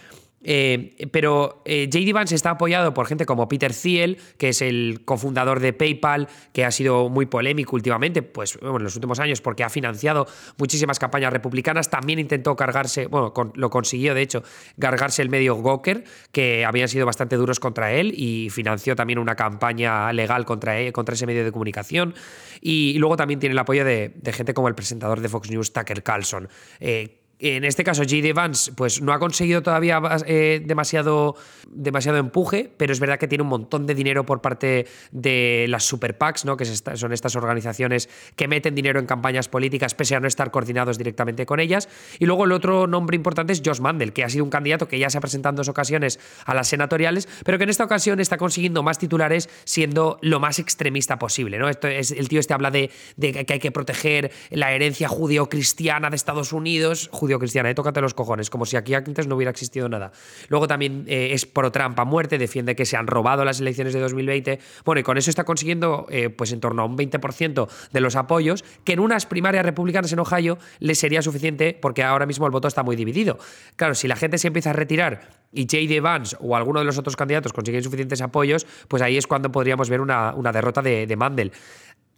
Eh, 0.48 1.08
pero 1.10 1.60
eh, 1.64 1.88
JD 1.90 2.12
Vance 2.12 2.34
está 2.36 2.50
apoyado 2.50 2.94
por 2.94 3.06
gente 3.06 3.26
como 3.26 3.48
Peter 3.48 3.74
Thiel, 3.74 4.18
que 4.38 4.50
es 4.50 4.62
el 4.62 5.02
cofundador 5.04 5.58
de 5.58 5.72
PayPal, 5.72 6.28
que 6.52 6.64
ha 6.64 6.70
sido 6.70 7.08
muy 7.08 7.26
polémico 7.26 7.74
últimamente, 7.74 8.22
pues 8.22 8.56
en 8.62 8.82
los 8.82 8.94
últimos 8.94 9.18
años, 9.18 9.40
porque 9.40 9.64
ha 9.64 9.68
financiado 9.68 10.26
muchísimas 10.56 11.00
campañas 11.00 11.32
republicanas. 11.32 11.90
También 11.90 12.20
intentó 12.20 12.54
cargarse, 12.54 13.06
bueno, 13.08 13.32
lo 13.54 13.70
consiguió 13.70 14.14
de 14.14 14.22
hecho, 14.22 14.44
cargarse 14.78 15.20
el 15.20 15.30
medio 15.30 15.60
Gawker, 15.60 16.04
que 16.30 16.64
habían 16.64 16.88
sido 16.88 17.06
bastante 17.06 17.34
duros 17.34 17.58
contra 17.58 17.92
él, 17.92 18.14
y 18.16 18.48
financió 18.50 18.94
también 18.94 19.18
una 19.18 19.34
campaña 19.34 20.12
legal 20.12 20.44
contra, 20.44 20.78
él, 20.78 20.92
contra 20.92 21.16
ese 21.16 21.26
medio 21.26 21.44
de 21.44 21.50
comunicación. 21.50 22.14
Y, 22.60 22.96
luego 22.98 23.16
también 23.16 23.40
tiene 23.40 23.54
el 23.54 23.58
apoyo 23.58 23.84
de, 23.84 24.12
gente 24.32 24.54
como 24.54 24.68
el 24.68 24.76
presentador 24.76 25.20
de 25.20 25.28
Fox 25.28 25.50
News, 25.50 25.72
Tucker 25.72 26.02
Carlson. 26.04 26.48
Eh, 26.78 27.25
en 27.38 27.64
este 27.64 27.84
caso, 27.84 28.02
J.D. 28.02 28.32
Vance 28.32 28.72
pues, 28.72 29.02
no 29.02 29.12
ha 29.12 29.18
conseguido 29.18 29.62
todavía 29.62 30.00
eh, 30.26 30.62
demasiado, 30.64 31.36
demasiado 31.68 32.16
empuje, 32.18 32.70
pero 32.76 32.92
es 32.94 33.00
verdad 33.00 33.18
que 33.18 33.28
tiene 33.28 33.42
un 33.42 33.48
montón 33.48 33.86
de 33.86 33.94
dinero 33.94 34.24
por 34.24 34.40
parte 34.40 34.86
de 35.10 35.66
las 35.68 35.84
super 35.84 36.16
PACs, 36.16 36.46
¿no? 36.46 36.56
que 36.56 36.64
son 36.64 37.12
estas 37.12 37.36
organizaciones 37.36 38.08
que 38.36 38.48
meten 38.48 38.74
dinero 38.74 39.00
en 39.00 39.06
campañas 39.06 39.48
políticas 39.48 39.94
pese 39.94 40.16
a 40.16 40.20
no 40.20 40.28
estar 40.28 40.50
coordinados 40.50 40.96
directamente 40.96 41.44
con 41.44 41.60
ellas. 41.60 41.88
Y 42.18 42.24
luego 42.24 42.44
el 42.46 42.52
otro 42.52 42.86
nombre 42.86 43.16
importante 43.16 43.52
es 43.52 43.62
Josh 43.64 43.80
Mandel, 43.80 44.14
que 44.14 44.24
ha 44.24 44.30
sido 44.30 44.44
un 44.44 44.50
candidato 44.50 44.88
que 44.88 44.98
ya 44.98 45.10
se 45.10 45.18
ha 45.18 45.20
presentado 45.20 45.50
en 45.50 45.56
dos 45.56 45.68
ocasiones 45.68 46.18
a 46.46 46.54
las 46.54 46.68
senatoriales, 46.68 47.28
pero 47.44 47.58
que 47.58 47.64
en 47.64 47.70
esta 47.70 47.84
ocasión 47.84 48.18
está 48.18 48.38
consiguiendo 48.38 48.82
más 48.82 48.98
titulares 48.98 49.50
siendo 49.64 50.18
lo 50.22 50.40
más 50.40 50.58
extremista 50.58 51.18
posible. 51.18 51.58
¿no? 51.58 51.68
Esto 51.68 51.88
es, 51.88 52.12
el 52.12 52.28
tío 52.28 52.40
este 52.40 52.54
habla 52.54 52.70
de, 52.70 52.90
de 53.16 53.44
que 53.44 53.52
hay 53.52 53.58
que 53.58 53.72
proteger 53.72 54.32
la 54.50 54.72
herencia 54.72 55.08
judío-cristiana 55.08 56.08
de 56.08 56.16
Estados 56.16 56.54
Unidos 56.54 57.10
cristiana, 57.38 57.70
¿eh? 57.70 57.74
tócate 57.74 58.00
los 58.00 58.14
cojones, 58.14 58.50
como 58.50 58.66
si 58.66 58.76
aquí 58.76 58.94
antes 58.94 59.26
no 59.26 59.36
hubiera 59.36 59.50
existido 59.50 59.88
nada. 59.88 60.12
Luego 60.48 60.66
también 60.68 61.04
eh, 61.06 61.30
es 61.32 61.46
pro 61.46 61.72
trampa 61.72 62.04
muerte, 62.04 62.38
defiende 62.38 62.76
que 62.76 62.86
se 62.86 62.96
han 62.96 63.06
robado 63.06 63.44
las 63.44 63.60
elecciones 63.60 63.92
de 63.92 64.00
2020. 64.00 64.58
Bueno, 64.84 65.00
y 65.00 65.02
con 65.02 65.18
eso 65.18 65.30
está 65.30 65.44
consiguiendo 65.44 66.06
eh, 66.10 66.30
pues 66.30 66.52
en 66.52 66.60
torno 66.60 66.82
a 66.82 66.84
un 66.86 66.96
20% 66.96 67.68
de 67.92 68.00
los 68.00 68.16
apoyos, 68.16 68.64
que 68.84 68.92
en 68.92 69.00
unas 69.00 69.26
primarias 69.26 69.64
republicanas 69.64 70.12
en 70.12 70.20
Ohio 70.20 70.58
le 70.78 70.94
sería 70.94 71.22
suficiente 71.22 71.76
porque 71.80 72.02
ahora 72.02 72.26
mismo 72.26 72.46
el 72.46 72.52
voto 72.52 72.68
está 72.68 72.82
muy 72.82 72.96
dividido. 72.96 73.38
Claro, 73.76 73.94
si 73.94 74.08
la 74.08 74.16
gente 74.16 74.38
se 74.38 74.48
empieza 74.48 74.70
a 74.70 74.72
retirar 74.72 75.28
y 75.52 75.62
J.D. 75.62 76.00
Vance 76.00 76.36
o 76.40 76.56
alguno 76.56 76.80
de 76.80 76.86
los 76.86 76.98
otros 76.98 77.16
candidatos 77.16 77.52
consiguen 77.52 77.82
suficientes 77.82 78.20
apoyos, 78.20 78.66
pues 78.88 79.02
ahí 79.02 79.16
es 79.16 79.26
cuando 79.26 79.50
podríamos 79.50 79.88
ver 79.88 80.00
una, 80.00 80.34
una 80.34 80.52
derrota 80.52 80.82
de, 80.82 81.06
de 81.06 81.16
Mandel. 81.16 81.52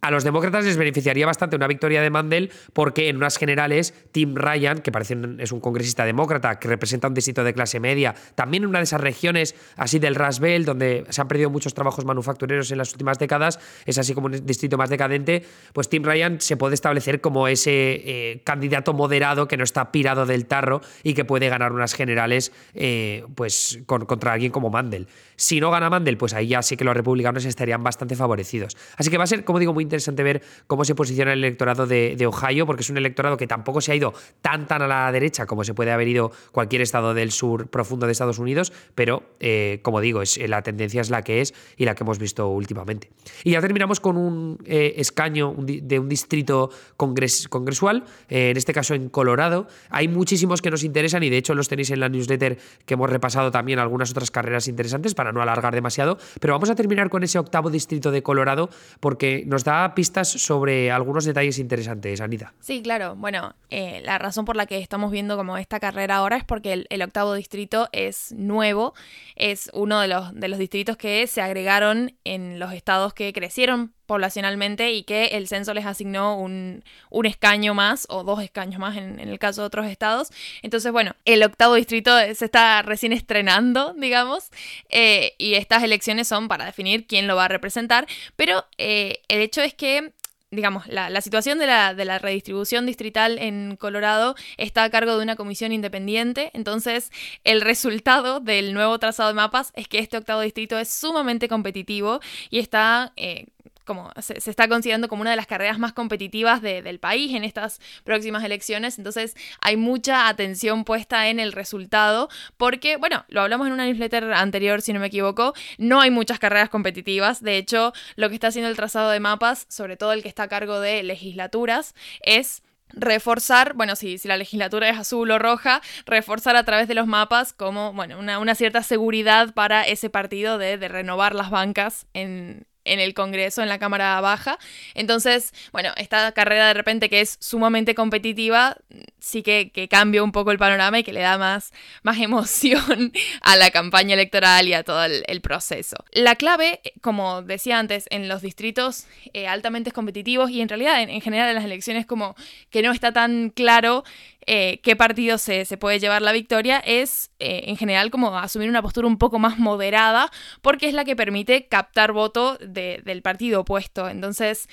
A 0.01 0.11
los 0.11 0.23
demócratas 0.23 0.63
les 0.63 0.77
beneficiaría 0.77 1.25
bastante 1.25 1.57
una 1.57 1.67
victoria 1.67 2.01
de 2.01 2.09
Mandel 2.09 2.51
porque 2.71 3.09
en 3.09 3.17
unas 3.17 3.37
generales 3.37 3.93
Tim 4.13 4.33
Ryan, 4.33 4.79
que 4.79 4.93
parece 4.93 5.17
es 5.39 5.51
un 5.51 5.59
congresista 5.59 6.05
demócrata 6.05 6.57
que 6.57 6.69
representa 6.69 7.09
un 7.09 7.13
distrito 7.13 7.43
de 7.43 7.53
clase 7.53 7.81
media, 7.81 8.15
también 8.35 8.63
en 8.63 8.69
una 8.69 8.79
de 8.79 8.83
esas 8.83 9.01
regiones 9.01 9.55
así 9.75 9.99
del 9.99 10.15
Rust 10.15 10.39
Belt 10.39 10.65
donde 10.65 11.03
se 11.09 11.19
han 11.19 11.27
perdido 11.27 11.49
muchos 11.49 11.73
trabajos 11.73 12.05
manufactureros 12.05 12.71
en 12.71 12.77
las 12.77 12.93
últimas 12.93 13.19
décadas, 13.19 13.59
es 13.85 13.97
así 13.97 14.13
como 14.13 14.27
un 14.27 14.45
distrito 14.45 14.77
más 14.77 14.89
decadente, 14.89 15.43
pues 15.73 15.89
Tim 15.89 16.03
Ryan 16.03 16.39
se 16.39 16.55
puede 16.55 16.75
establecer 16.75 17.19
como 17.19 17.49
ese 17.49 17.71
eh, 17.71 18.41
candidato 18.45 18.93
moderado 18.93 19.49
que 19.49 19.57
no 19.57 19.65
está 19.65 19.91
pirado 19.91 20.25
del 20.25 20.45
tarro 20.45 20.79
y 21.03 21.13
que 21.13 21.25
puede 21.25 21.49
ganar 21.49 21.73
unas 21.73 21.93
generales 21.93 22.53
eh, 22.73 23.25
pues 23.35 23.79
contra 23.85 24.31
alguien 24.31 24.53
como 24.53 24.69
Mandel. 24.69 25.07
Si 25.35 25.59
no 25.59 25.71
gana 25.71 25.89
Mandel, 25.89 26.17
pues 26.17 26.33
ahí 26.33 26.47
ya 26.47 26.61
sí 26.61 26.77
que 26.77 26.85
los 26.85 26.95
republicanos 26.95 27.43
estarían 27.43 27.83
bastante 27.83 28.15
favorecidos. 28.15 28.77
Así 28.97 29.09
que 29.09 29.17
va 29.17 29.25
a 29.25 29.27
ser, 29.27 29.43
como 29.43 29.59
digo, 29.59 29.73
muy 29.73 29.88
interesante 29.89 30.23
ver 30.23 30.41
cómo 30.67 30.85
se 30.85 30.95
posiciona 30.95 31.33
el 31.33 31.39
electorado 31.39 31.87
de, 31.87 32.17
Ohio, 32.27 32.65
porque 32.65 32.81
es 32.81 32.89
un 32.89 32.97
electorado 32.97 33.37
que 33.37 33.47
tampoco 33.47 33.81
se 33.81 33.91
ha 33.91 33.95
ido 33.95 34.13
tan 34.41 34.67
tan 34.67 34.81
a 34.81 34.87
la 34.87 35.11
derecha 35.11 35.45
como 35.45 35.63
se 35.63 35.73
puede 35.73 35.91
haber 35.91 36.07
ido 36.07 36.31
cualquier 36.51 36.81
estado 36.81 37.13
del 37.13 37.31
sur 37.31 37.67
profundo 37.67 38.05
de 38.05 38.11
Estados 38.11 38.39
Unidos, 38.39 38.71
pero 38.95 39.23
eh, 39.39 39.79
como 39.81 40.01
digo, 40.01 40.21
es, 40.21 40.37
la 40.47 40.61
tendencia 40.61 41.01
es 41.01 41.09
la 41.09 41.23
que 41.23 41.41
es 41.41 41.53
y 41.77 41.85
la 41.85 41.95
que 41.95 42.03
hemos 42.03 42.19
visto 42.19 42.47
últimamente. 42.47 43.09
Y 43.43 43.51
ya 43.51 43.61
terminamos 43.61 43.99
con 43.99 44.17
un 44.17 44.59
eh, 44.65 44.93
escaño 44.97 45.55
de 45.57 45.99
un 45.99 46.09
distrito 46.09 46.69
congresual, 46.97 48.03
eh, 48.29 48.51
en 48.51 48.57
este 48.57 48.73
caso 48.73 48.93
en 48.93 49.09
Colorado. 49.09 49.67
Hay 49.89 50.07
muchísimos 50.07 50.61
que 50.61 50.69
nos 50.69 50.83
interesan 50.83 51.23
y 51.23 51.29
de 51.29 51.37
hecho 51.37 51.53
los 51.55 51.67
tenéis 51.67 51.89
en 51.91 51.99
la 51.99 52.09
newsletter 52.09 52.57
que 52.85 52.93
hemos 52.93 53.09
repasado 53.09 53.51
también 53.51 53.79
algunas 53.79 54.11
otras 54.11 54.31
carreras 54.31 54.67
interesantes 54.67 55.15
para 55.15 55.31
no 55.31 55.41
alargar 55.41 55.73
demasiado, 55.73 56.17
pero 56.39 56.53
vamos 56.53 56.69
a 56.69 56.75
terminar 56.75 57.09
con 57.09 57.23
ese 57.23 57.39
octavo 57.39 57.69
distrito 57.69 58.11
de 58.11 58.23
Colorado 58.23 58.69
porque 58.99 59.43
nos 59.47 59.63
da 59.63 59.78
pistas 59.95 60.29
sobre 60.29 60.91
algunos 60.91 61.25
detalles 61.25 61.59
interesantes, 61.59 62.21
Anita. 62.21 62.53
Sí, 62.59 62.81
claro. 62.81 63.15
Bueno, 63.15 63.55
eh, 63.69 64.01
la 64.03 64.17
razón 64.17 64.45
por 64.45 64.55
la 64.55 64.65
que 64.65 64.79
estamos 64.79 65.11
viendo 65.11 65.37
como 65.37 65.57
esta 65.57 65.79
carrera 65.79 66.17
ahora 66.17 66.37
es 66.37 66.43
porque 66.43 66.85
el, 66.89 67.01
octavo 67.01 67.33
distrito 67.33 67.89
es 67.91 68.31
nuevo, 68.33 68.93
es 69.35 69.69
uno 69.73 69.99
de 70.01 70.07
los, 70.07 70.33
de 70.33 70.47
los 70.47 70.59
distritos 70.59 70.97
que 70.97 71.25
se 71.27 71.41
agregaron 71.41 72.13
en 72.23 72.59
los 72.59 72.73
estados 72.73 73.13
que 73.13 73.31
crecieron 73.33 73.93
poblacionalmente 74.09 74.91
y 74.91 75.03
que 75.03 75.27
el 75.27 75.47
censo 75.47 75.75
les 75.75 75.85
asignó 75.85 76.35
un, 76.35 76.83
escaño 77.23 77.75
más 77.75 78.07
o 78.09 78.23
dos 78.23 78.41
escaños 78.41 78.79
más 78.79 78.97
en, 78.97 79.19
el 79.19 79.37
caso 79.37 79.61
de 79.61 79.67
otros 79.67 79.85
estados. 79.85 80.31
Entonces, 80.63 80.91
bueno, 80.91 81.15
el 81.25 81.43
octavo 81.43 81.75
distrito 81.75 82.11
se 82.33 82.45
está 82.45 82.81
recién 82.81 83.13
estrenando, 83.13 83.93
digamos, 83.93 84.49
eh, 84.89 85.35
y 85.37 85.53
estas 85.53 85.83
elecciones 85.83 86.27
son 86.27 86.47
para 86.47 86.65
definir 86.65 87.05
quién 87.05 87.27
lo 87.27 87.35
va 87.35 87.45
a 87.45 87.49
representar, 87.49 88.07
pero 88.35 88.65
eh, 88.79 89.21
el 89.27 89.41
hecho 89.41 89.61
es 89.61 89.75
que 89.75 90.11
digamos, 90.51 90.87
la, 90.87 91.21
situación 91.21 91.59
de 91.59 91.67
la, 91.67 91.93
de 91.93 92.05
la, 92.05 92.17
redistribución 92.17 92.85
distrital 92.85 93.37
en 93.37 93.75
Colorado 93.75 94.35
está 94.57 94.83
a 94.83 94.89
cargo 94.89 95.15
de 95.15 95.23
una 95.23 95.35
comisión 95.35 95.71
independiente, 95.71 96.49
entonces 96.53 97.11
el 97.43 97.61
resultado 97.61 98.39
del 98.39 98.73
nuevo 98.73 98.97
trazado 98.97 99.29
de 99.29 99.35
mapas 99.35 99.71
es 99.75 99.87
que 99.87 99.99
este 99.99 100.17
octavo 100.17 100.41
distrito 100.41 100.79
es 100.79 100.91
sumamente 100.91 101.47
competitivo 101.47 102.19
y 102.49 102.59
está... 102.59 103.13
Eh, 103.15 103.45
como 103.89 104.11
se, 104.21 104.37
está 104.37 104.67
considerando 104.67 105.07
como 105.07 105.21
una 105.21 105.31
de 105.31 105.35
las 105.35 105.47
carreras 105.47 105.79
más 105.79 105.93
competitivas 105.93 106.61
del 106.61 106.99
país 106.99 107.33
en 107.33 107.43
estas 107.43 107.81
próximas 108.03 108.43
elecciones. 108.43 108.99
Entonces 108.99 109.35
hay 109.61 109.77
mucha 109.77 110.27
atención 110.27 110.83
puesta 110.83 111.29
en 111.29 111.39
el 111.39 111.53
resultado 111.53 112.29
porque, 112.55 112.97
bueno, 112.97 113.25
lo 113.29 113.41
hablamos 113.41 113.65
en 113.65 113.73
una 113.73 113.87
newsletter 113.87 114.31
anterior, 114.31 114.83
si 114.83 114.93
no 114.93 114.99
me 114.99 115.07
equivoco, 115.07 115.55
no 115.79 116.01
hay 116.01 116.11
muchas 116.11 116.37
carreras 116.37 116.69
competitivas. 116.69 117.41
De 117.41 117.57
hecho, 117.57 117.91
lo 118.15 118.29
que 118.29 118.35
está 118.35 118.49
haciendo 118.49 118.69
el 118.69 118.75
trazado 118.75 119.09
de 119.09 119.19
mapas, 119.19 119.65
sobre 119.69 119.97
todo 119.97 120.13
el 120.13 120.21
que 120.21 120.29
está 120.29 120.43
a 120.43 120.47
cargo 120.49 120.79
de 120.79 121.01
legislaturas, 121.01 121.95
es 122.21 122.61
reforzar, 122.89 123.73
bueno, 123.73 123.95
si, 123.95 124.19
si, 124.19 124.27
la 124.27 124.37
legislatura 124.37 124.87
es 124.87 124.99
azul 124.99 125.31
o 125.31 125.39
roja, 125.39 125.81
reforzar 126.05 126.55
a 126.55 126.63
través 126.63 126.87
de 126.87 126.93
los 126.93 127.07
mapas 127.07 127.53
como, 127.53 127.91
bueno, 127.93 128.19
una, 128.19 128.53
cierta 128.53 128.83
seguridad 128.83 129.55
para 129.55 129.81
ese 129.81 130.11
partido 130.11 130.59
de, 130.59 130.77
de 130.77 130.87
renovar 130.89 131.33
las 131.33 131.49
bancas 131.49 132.05
en, 132.13 132.67
en 132.89 132.99
el 132.99 133.13
Congreso, 133.13 133.61
en 133.61 133.69
la 133.69 133.79
Cámara 133.79 134.19
Baja. 134.21 134.57
Entonces, 134.93 135.53
bueno, 135.71 135.91
esta 135.97 136.31
carrera 136.31 136.67
de 136.67 136.73
repente 136.73 137.09
que 137.09 137.21
es 137.21 137.37
sumamente 137.39 137.95
competitiva, 137.95 138.77
sí 139.19 139.43
que, 139.43 139.71
cambia 139.89 140.23
un 140.23 140.31
poco 140.31 140.51
el 140.51 140.57
panorama 140.57 140.99
y 140.99 141.03
que 141.03 141.13
le 141.13 141.21
da 141.21 141.37
más, 141.37 141.71
más 142.03 142.17
emoción 142.19 143.11
a 143.41 143.55
la 143.55 143.71
campaña 143.71 144.13
electoral 144.13 144.67
y 144.67 144.73
a 144.73 144.83
todo 144.83 145.03
el, 145.03 145.41
proceso. 145.41 145.95
La 146.11 146.35
clave, 146.35 146.81
como 147.01 147.41
decía 147.41 147.79
antes, 147.79 148.05
en 148.09 148.27
los 148.27 148.41
distritos 148.41 149.07
eh, 149.33 149.47
altamente 149.47 149.91
competitivos 149.91 150.49
y 150.49 150.61
en 150.61 150.67
realidad 150.67 151.01
en, 151.01 151.09
en 151.09 151.21
general 151.21 151.49
en 151.49 151.55
las 151.55 151.63
elecciones 151.63 152.05
como 152.05 152.35
que 152.69 152.81
no 152.81 152.91
está 152.91 153.13
tan 153.13 153.49
claro 153.49 154.03
eh, 154.51 154.79
qué 154.81 154.95
partido 154.95 155.37
se, 155.37 155.65
puede 155.77 155.99
llevar 155.99 156.23
la 156.23 156.31
victoria 156.31 156.79
es 156.79 157.29
eh, 157.37 157.65
en 157.67 157.77
general 157.77 158.09
como 158.09 158.35
asumir 158.35 158.67
una 158.67 158.81
postura 158.81 159.05
un 159.05 159.19
poco 159.19 159.37
más 159.37 159.59
moderada 159.59 160.31
porque 160.63 160.87
es 160.87 160.95
la 160.95 161.05
que 161.05 161.15
permite 161.15 161.67
captar 161.67 162.13
voto 162.13 162.57
del 162.57 163.21
partido 163.21 163.61
opuesto. 163.61 164.09
Entonces 164.09 164.67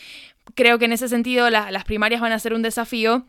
creo 0.55 0.79
que 0.79 0.87
en 0.87 0.93
ese 0.93 1.09
sentido 1.09 1.51
las 1.51 1.85
primarias 1.85 2.23
van 2.23 2.33
a 2.33 2.39
ser 2.39 2.55
un 2.55 2.63
desafío 2.63 3.27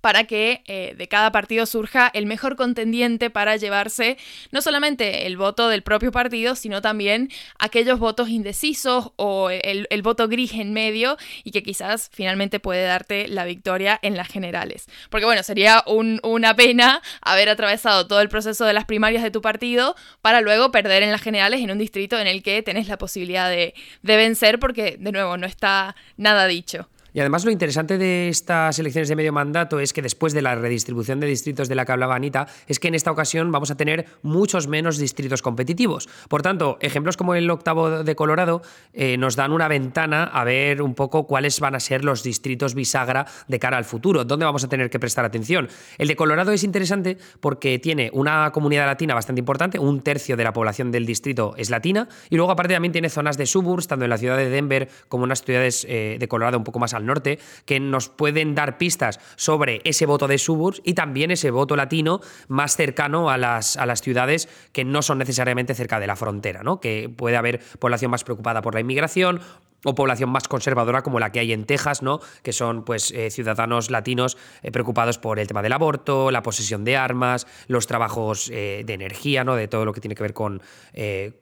para 0.00 0.24
que 0.24 0.62
eh, 0.66 0.94
de 0.96 1.08
cada 1.08 1.32
partido 1.32 1.66
surja 1.66 2.10
el 2.12 2.26
mejor 2.26 2.56
contendiente 2.56 3.30
para 3.30 3.56
llevarse 3.56 4.16
no 4.50 4.62
solamente 4.62 5.26
el 5.26 5.36
voto 5.36 5.68
del 5.68 5.82
propio 5.82 6.12
partido, 6.12 6.54
sino 6.54 6.82
también 6.82 7.30
aquellos 7.58 7.98
votos 7.98 8.28
indecisos 8.28 9.12
o 9.16 9.50
el, 9.50 9.86
voto 10.02 10.28
gris 10.28 10.54
en 10.54 10.72
medio 10.72 11.18
y 11.44 11.50
que 11.50 11.62
quizás 11.62 12.10
finalmente 12.12 12.58
puede 12.58 12.84
darte 12.84 13.28
la 13.28 13.44
victoria 13.44 13.98
en 14.02 14.16
las 14.16 14.28
generales. 14.28 14.86
Porque 15.10 15.26
bueno, 15.26 15.42
sería 15.42 15.84
una 15.86 16.56
pena 16.56 17.02
haber 17.20 17.48
atravesado 17.48 18.06
todo 18.06 18.20
el 18.20 18.28
proceso 18.28 18.64
de 18.64 18.72
las 18.72 18.86
primarias 18.86 19.22
de 19.22 19.30
tu 19.30 19.42
partido 19.42 19.94
para 20.22 20.40
luego 20.40 20.70
perder 20.70 21.02
en 21.02 21.12
las 21.12 21.20
generales 21.20 21.60
en 21.60 21.70
un 21.70 21.78
distrito 21.78 22.18
en 22.18 22.26
el 22.26 22.42
que 22.42 22.62
tenés 22.62 22.88
la 22.88 22.98
posibilidad 22.98 23.50
de, 23.50 23.74
de 24.02 24.16
vencer 24.16 24.58
porque 24.58 24.96
de 24.98 25.12
nuevo 25.12 25.36
no 25.36 25.46
está 25.46 25.94
nada 26.16 26.46
dicho. 26.46 26.88
Y 27.12 27.20
además 27.20 27.44
lo 27.44 27.50
interesante 27.50 27.98
de 27.98 28.28
estas 28.28 28.78
elecciones 28.78 29.08
de 29.08 29.16
medio 29.16 29.32
mandato 29.32 29.80
es 29.80 29.92
que 29.92 30.02
después 30.02 30.32
de 30.32 30.42
la 30.42 30.54
redistribución 30.54 31.20
de 31.20 31.26
distritos 31.26 31.68
de 31.68 31.74
la 31.74 31.84
que 31.84 31.92
hablaba 31.92 32.14
Anita, 32.14 32.46
es 32.66 32.78
que 32.78 32.88
en 32.88 32.94
esta 32.94 33.10
ocasión 33.10 33.50
vamos 33.50 33.70
a 33.70 33.76
tener 33.76 34.06
muchos 34.22 34.68
menos 34.68 34.98
distritos 34.98 35.42
competitivos. 35.42 36.08
Por 36.28 36.42
tanto, 36.42 36.78
ejemplos 36.80 37.16
como 37.16 37.34
el 37.34 37.50
octavo 37.50 38.02
de 38.02 38.14
Colorado 38.14 38.62
eh, 38.92 39.16
nos 39.16 39.36
dan 39.36 39.52
una 39.52 39.68
ventana 39.68 40.24
a 40.24 40.44
ver 40.44 40.82
un 40.82 40.94
poco 40.94 41.26
cuáles 41.26 41.60
van 41.60 41.74
a 41.74 41.80
ser 41.80 42.04
los 42.04 42.22
distritos 42.22 42.74
bisagra 42.74 43.26
de 43.48 43.58
cara 43.58 43.76
al 43.76 43.84
futuro, 43.84 44.24
dónde 44.24 44.44
vamos 44.44 44.64
a 44.64 44.68
tener 44.68 44.90
que 44.90 44.98
prestar 44.98 45.24
atención. 45.24 45.68
El 45.98 46.08
de 46.08 46.16
Colorado 46.16 46.52
es 46.52 46.64
interesante 46.64 47.18
porque 47.40 47.78
tiene 47.78 48.10
una 48.12 48.50
comunidad 48.52 48.86
latina 48.86 49.14
bastante 49.14 49.40
importante, 49.40 49.78
un 49.78 50.00
tercio 50.02 50.36
de 50.36 50.44
la 50.44 50.52
población 50.52 50.90
del 50.90 51.06
distrito 51.06 51.54
es 51.56 51.70
latina, 51.70 52.08
y 52.28 52.36
luego 52.36 52.52
aparte 52.52 52.74
también 52.74 52.92
tiene 52.92 53.08
zonas 53.08 53.36
de 53.36 53.46
suburbs, 53.46 53.88
tanto 53.88 54.04
en 54.04 54.10
la 54.10 54.18
ciudad 54.18 54.36
de 54.36 54.48
Denver 54.48 54.88
como 55.08 55.24
en 55.24 55.30
las 55.30 55.42
ciudades 55.42 55.86
eh, 55.88 56.16
de 56.18 56.28
Colorado 56.28 56.58
un 56.58 56.64
poco 56.64 56.78
más 56.78 56.94
norte, 57.06 57.38
que 57.64 57.80
nos 57.80 58.08
pueden 58.08 58.54
dar 58.54 58.78
pistas 58.78 59.20
sobre 59.36 59.80
ese 59.84 60.06
voto 60.06 60.28
de 60.28 60.38
suburbs 60.38 60.82
y 60.84 60.94
también 60.94 61.30
ese 61.30 61.50
voto 61.50 61.76
latino 61.76 62.20
más 62.48 62.76
cercano 62.76 63.30
a 63.30 63.38
las, 63.38 63.76
a 63.76 63.86
las 63.86 64.00
ciudades 64.00 64.48
que 64.72 64.84
no 64.84 65.02
son 65.02 65.18
necesariamente 65.18 65.74
cerca 65.74 66.00
de 66.00 66.06
la 66.06 66.16
frontera, 66.16 66.62
¿no? 66.62 66.80
que 66.80 67.08
puede 67.08 67.36
haber 67.36 67.60
población 67.78 68.10
más 68.10 68.24
preocupada 68.24 68.62
por 68.62 68.74
la 68.74 68.80
inmigración 68.80 69.40
o 69.84 69.94
población 69.94 70.30
más 70.30 70.48
conservadora 70.48 71.02
como 71.02 71.20
la 71.20 71.32
que 71.32 71.40
hay 71.40 71.52
en 71.52 71.64
Texas, 71.64 72.02
¿no? 72.02 72.20
que 72.42 72.52
son 72.52 72.84
pues, 72.84 73.10
eh, 73.12 73.30
ciudadanos 73.30 73.90
latinos 73.90 74.36
eh, 74.62 74.70
preocupados 74.70 75.18
por 75.18 75.38
el 75.38 75.46
tema 75.46 75.62
del 75.62 75.72
aborto, 75.72 76.30
la 76.30 76.42
posesión 76.42 76.84
de 76.84 76.96
armas, 76.96 77.46
los 77.68 77.86
trabajos 77.86 78.48
de 78.50 78.84
energía, 78.86 79.44
¿no? 79.44 79.54
de 79.56 79.68
todo 79.68 79.84
lo 79.84 79.92
que 79.92 80.00
tiene 80.00 80.14
que 80.14 80.22
ver 80.22 80.34
con, 80.34 80.62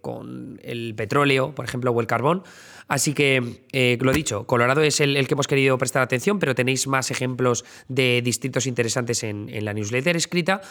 con 0.01 0.61
el 0.63 0.95
petróleo, 0.95 1.55
por 1.55 1.65
ejemplo, 1.65 1.91
o 1.91 2.01
el 2.01 2.07
carbón. 2.07 2.43
Así 2.89 3.13
que, 3.13 3.63
eh, 3.73 3.99
lo 4.01 4.13
dicho, 4.13 4.47
Colorado 4.47 4.81
es 4.81 5.01
el, 5.01 5.27
que 5.29 5.35
hemos 5.35 5.47
querido 5.47 5.77
prestar 5.77 6.03
atención, 6.03 6.39
pero 6.39 6.55
tenéis 6.55 6.87
más 6.87 7.11
ejemplos 7.11 7.65
de 7.89 8.23
distritos 8.23 8.67
interesantes 8.67 9.23
en 9.23 9.65
la 9.65 9.75
newsletter 9.75 10.17
escrita. 10.17 10.63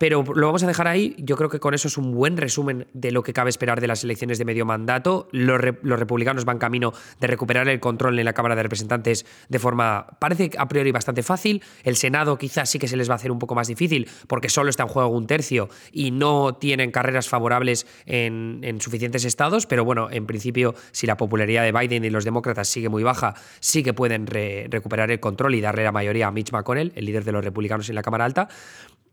Pero 0.00 0.24
lo 0.34 0.46
vamos 0.46 0.62
a 0.62 0.66
dejar 0.66 0.88
ahí. 0.88 1.14
Yo 1.18 1.36
creo 1.36 1.50
que 1.50 1.60
con 1.60 1.74
eso 1.74 1.86
es 1.86 1.98
un 1.98 2.14
buen 2.14 2.38
resumen 2.38 2.86
de 2.94 3.12
lo 3.12 3.22
que 3.22 3.34
cabe 3.34 3.50
esperar 3.50 3.82
de 3.82 3.86
las 3.86 4.02
elecciones 4.02 4.38
de 4.38 4.46
medio 4.46 4.64
mandato. 4.64 5.28
Los, 5.30 5.60
republicanos 5.60 6.46
van 6.46 6.58
camino 6.58 6.94
de 7.20 7.26
recuperar 7.26 7.68
el 7.68 7.80
control 7.80 8.18
en 8.18 8.24
la 8.24 8.32
Cámara 8.32 8.56
de 8.56 8.62
Representantes 8.62 9.26
de 9.50 9.58
forma, 9.58 10.06
parece 10.18 10.52
a 10.56 10.68
priori 10.68 10.90
bastante 10.90 11.22
fácil. 11.22 11.62
El 11.84 11.96
Senado 11.96 12.38
quizás 12.38 12.70
sí 12.70 12.78
que 12.78 12.88
se 12.88 12.96
les 12.96 13.10
va 13.10 13.12
a 13.12 13.16
hacer 13.16 13.30
un 13.30 13.38
poco 13.38 13.54
más 13.54 13.68
difícil 13.68 14.08
porque 14.26 14.48
solo 14.48 14.70
está 14.70 14.84
en 14.84 14.88
juego 14.88 15.10
un 15.10 15.26
tercio 15.26 15.68
y 15.92 16.12
no 16.12 16.54
tienen 16.54 16.92
carreras 16.92 17.28
favorables 17.28 17.86
en, 18.06 18.78
suficientes 18.80 19.26
estados. 19.26 19.66
Pero 19.66 19.84
bueno, 19.84 20.08
en 20.10 20.24
principio, 20.24 20.74
si 20.92 21.06
la 21.06 21.18
popularidad 21.18 21.62
de 21.62 21.72
Biden 21.72 22.06
y 22.06 22.10
los 22.10 22.24
demócratas 22.24 22.68
sigue 22.68 22.88
muy 22.88 23.02
baja, 23.02 23.34
sí 23.60 23.82
que 23.82 23.92
pueden 23.92 24.26
recuperar 24.26 25.10
el 25.10 25.20
control 25.20 25.56
y 25.56 25.60
darle 25.60 25.84
la 25.84 25.92
mayoría 25.92 26.28
a 26.28 26.30
Mitch 26.30 26.52
McConnell, 26.52 26.90
el 26.96 27.04
líder 27.04 27.24
de 27.24 27.32
los 27.32 27.44
republicanos 27.44 27.90
en 27.90 27.96
la 27.96 28.02
Cámara 28.02 28.24
Alta. 28.24 28.48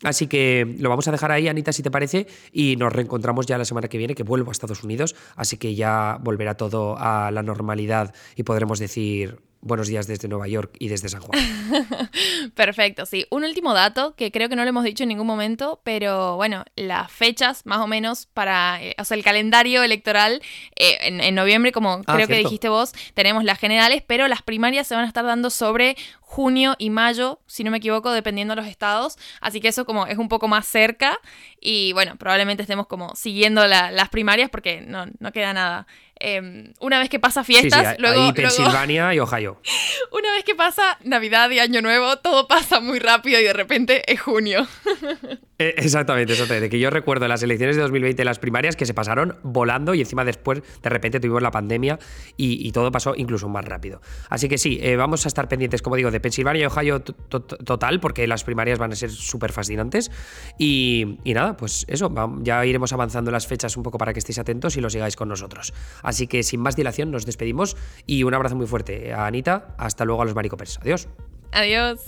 Así 0.04 0.28
que 0.28 0.76
lo 0.80 0.90
vamos 0.90 1.08
a 1.08 1.12
dejar 1.12 1.32
ahí, 1.32 1.48
Anita, 1.48 1.74
si 1.74 1.82
te 1.82 1.90
parece, 1.90 2.28
y 2.52 2.76
nos 2.76 2.94
reencontramos 2.94 3.48
ya 3.48 3.58
la 3.58 3.66
semana 3.66 3.88
que 3.88 3.98
viene, 3.98 4.14
que 4.14 4.24
vuelvo 4.24 4.52
a 4.52 4.54
Estados 4.54 4.84
Unidos, 4.84 5.16
así 5.36 5.58
que 5.58 5.74
ya 5.74 6.20
volverá 6.22 6.56
todo 6.56 6.98
a 7.00 7.32
la 7.32 7.42
normalidad 7.42 8.14
y 8.36 8.44
podremos 8.44 8.80
decir 8.80 9.40
buenos 9.62 9.88
días 9.88 10.08
desde 10.08 10.28
Nueva 10.28 10.48
York 10.48 10.76
y 10.80 10.88
desde 10.88 11.10
San 11.10 11.22
Juan. 11.22 11.40
Perfecto, 12.56 13.06
sí. 13.06 13.26
Un 13.30 13.44
último 13.44 13.74
dato 13.74 14.16
que 14.16 14.32
creo 14.32 14.50
que 14.50 14.56
no 14.56 14.64
lo 14.64 14.70
hemos 14.70 14.84
dicho 14.84 15.04
en 15.04 15.10
ningún 15.10 15.28
momento, 15.28 15.82
pero 15.84 16.36
bueno, 16.36 16.66
las 16.76 17.12
fechas 17.12 17.66
más 17.66 17.80
o 17.80 17.88
menos 17.88 18.28
para, 18.28 18.82
eh, 18.82 18.96
o 18.98 19.04
sea, 19.04 19.18
el 19.18 19.24
calendario 19.24 19.84
electoral 19.84 20.42
eh, 20.76 20.98
en, 21.02 21.36
noviembre, 21.36 21.72
como 21.72 22.02
ah, 22.06 22.16
creo 22.16 22.28
que 22.28 22.38
dijiste 22.38 22.70
vos, 22.70 22.94
tenemos 23.14 23.44
las 23.44 23.60
generales, 23.60 24.04
pero 24.06 24.28
las 24.28 24.42
primarias 24.42 24.88
se 24.88 24.96
van 24.96 25.04
a 25.04 25.08
estar 25.08 25.26
dando 25.26 25.50
sobre 25.50 25.98
junio 26.22 26.76
y 26.78 26.90
mayo, 26.90 27.40
si 27.48 27.64
no 27.64 27.72
me 27.72 27.78
equivoco, 27.78 28.12
dependiendo 28.12 28.54
de 28.54 28.62
los 28.62 28.70
estados. 28.70 29.18
Así 29.40 29.62
que 29.62 29.70
eso 29.70 29.86
como 29.86 30.08
es 30.08 30.18
un 30.18 30.28
poco 30.28 30.48
más 30.48 30.68
cerca 30.68 31.20
y 31.60 31.94
bueno, 31.94 32.18
probablemente 32.18 32.64
estemos 32.64 32.88
como 32.88 33.16
siguiendo 33.16 33.66
las 33.66 34.10
primarias 34.10 34.50
porque 34.50 34.82
no, 34.82 35.06
no 35.20 35.32
queda 35.32 35.54
nada. 35.54 35.88
Em, 36.20 36.74
una 36.80 37.00
vez 37.00 37.10
que 37.10 37.20
pasa 37.20 37.44
fiestas, 37.44 37.98
luego... 38.00 38.24
Ahí 38.24 38.34
Pensilvania 38.34 39.14
y 39.14 39.20
Ohio. 39.20 39.62
Una 40.12 40.32
vez 40.34 40.44
que 40.44 40.56
pasa 40.56 40.98
Navidad 41.04 41.50
y 41.52 41.60
Año 41.60 41.82
Nuevo, 41.82 42.18
todo 42.18 42.48
pasa 42.48 42.80
muy 42.80 43.00
rápido 43.00 43.40
y 43.40 43.44
de 43.44 43.54
repente 43.54 44.12
es 44.12 44.22
junio. 44.22 44.68
Eh, 45.60 45.74
exactamente, 45.78 46.34
exactamente. 46.34 46.70
Que 46.70 46.80
yo 46.80 46.90
recuerdo 46.90 47.28
las 47.28 47.42
elecciones 47.42 47.76
de 47.76 47.82
2020, 47.82 48.24
las 48.24 48.38
primarias, 48.38 48.76
que 48.76 48.86
se 48.86 48.94
pasaron 48.94 49.36
volando 49.44 49.96
y 49.96 50.02
encima 50.02 50.24
después 50.24 50.62
de 50.84 50.90
repente 50.90 51.20
tuvimos 51.20 51.42
la 51.42 51.52
pandemia 51.52 51.98
y, 52.36 52.72
todo 52.72 52.92
pasó 52.92 53.14
incluso 53.16 53.50
más 53.50 53.66
rápido. 53.66 54.02
Así 54.30 54.48
que 54.48 54.58
sí, 54.60 54.78
eh, 54.82 54.96
vamos 54.98 55.26
a 55.26 55.30
estar 55.30 55.48
pendientes, 55.48 55.82
como 55.82 55.96
digo, 55.96 56.12
de 56.12 56.20
Pensilvania 56.20 56.64
y 56.64 56.66
Ohio 56.66 57.02
total, 57.02 58.00
porque 58.00 58.28
las 58.28 58.44
primarias 58.44 58.78
van 58.78 58.92
a 58.92 58.96
ser 58.96 59.10
súper 59.10 59.52
fascinantes. 59.52 60.12
Y, 60.60 61.18
nada, 61.26 61.58
pues 61.58 61.86
eso, 61.88 62.14
ya 62.42 62.64
iremos 62.66 62.94
avanzando 62.94 63.32
las 63.32 63.48
fechas 63.48 63.78
un 63.78 63.84
poco 63.84 63.98
para 63.98 64.14
que 64.14 64.20
estéis 64.20 64.38
atentos 64.38 64.78
y 64.78 64.82
lo 64.82 64.90
sigáis 64.90 65.16
con 65.16 65.28
nosotros. 65.28 65.74
Así 66.04 66.28
que 66.28 66.44
sin 66.44 66.60
más 66.60 66.76
dilación, 66.76 67.10
nos 67.10 67.26
despedimos 67.26 67.78
y 68.06 68.24
un 68.24 68.34
abrazo 68.36 68.56
muy 68.56 68.68
fuerte 68.68 69.12
a 69.12 69.26
Anita. 69.26 69.76
Hasta 69.78 70.06
luego 70.06 70.22
a 70.22 70.26
los 70.26 70.36
Maricopers. 70.36 70.78
Adiós. 70.82 71.08
Adiós. 71.52 72.02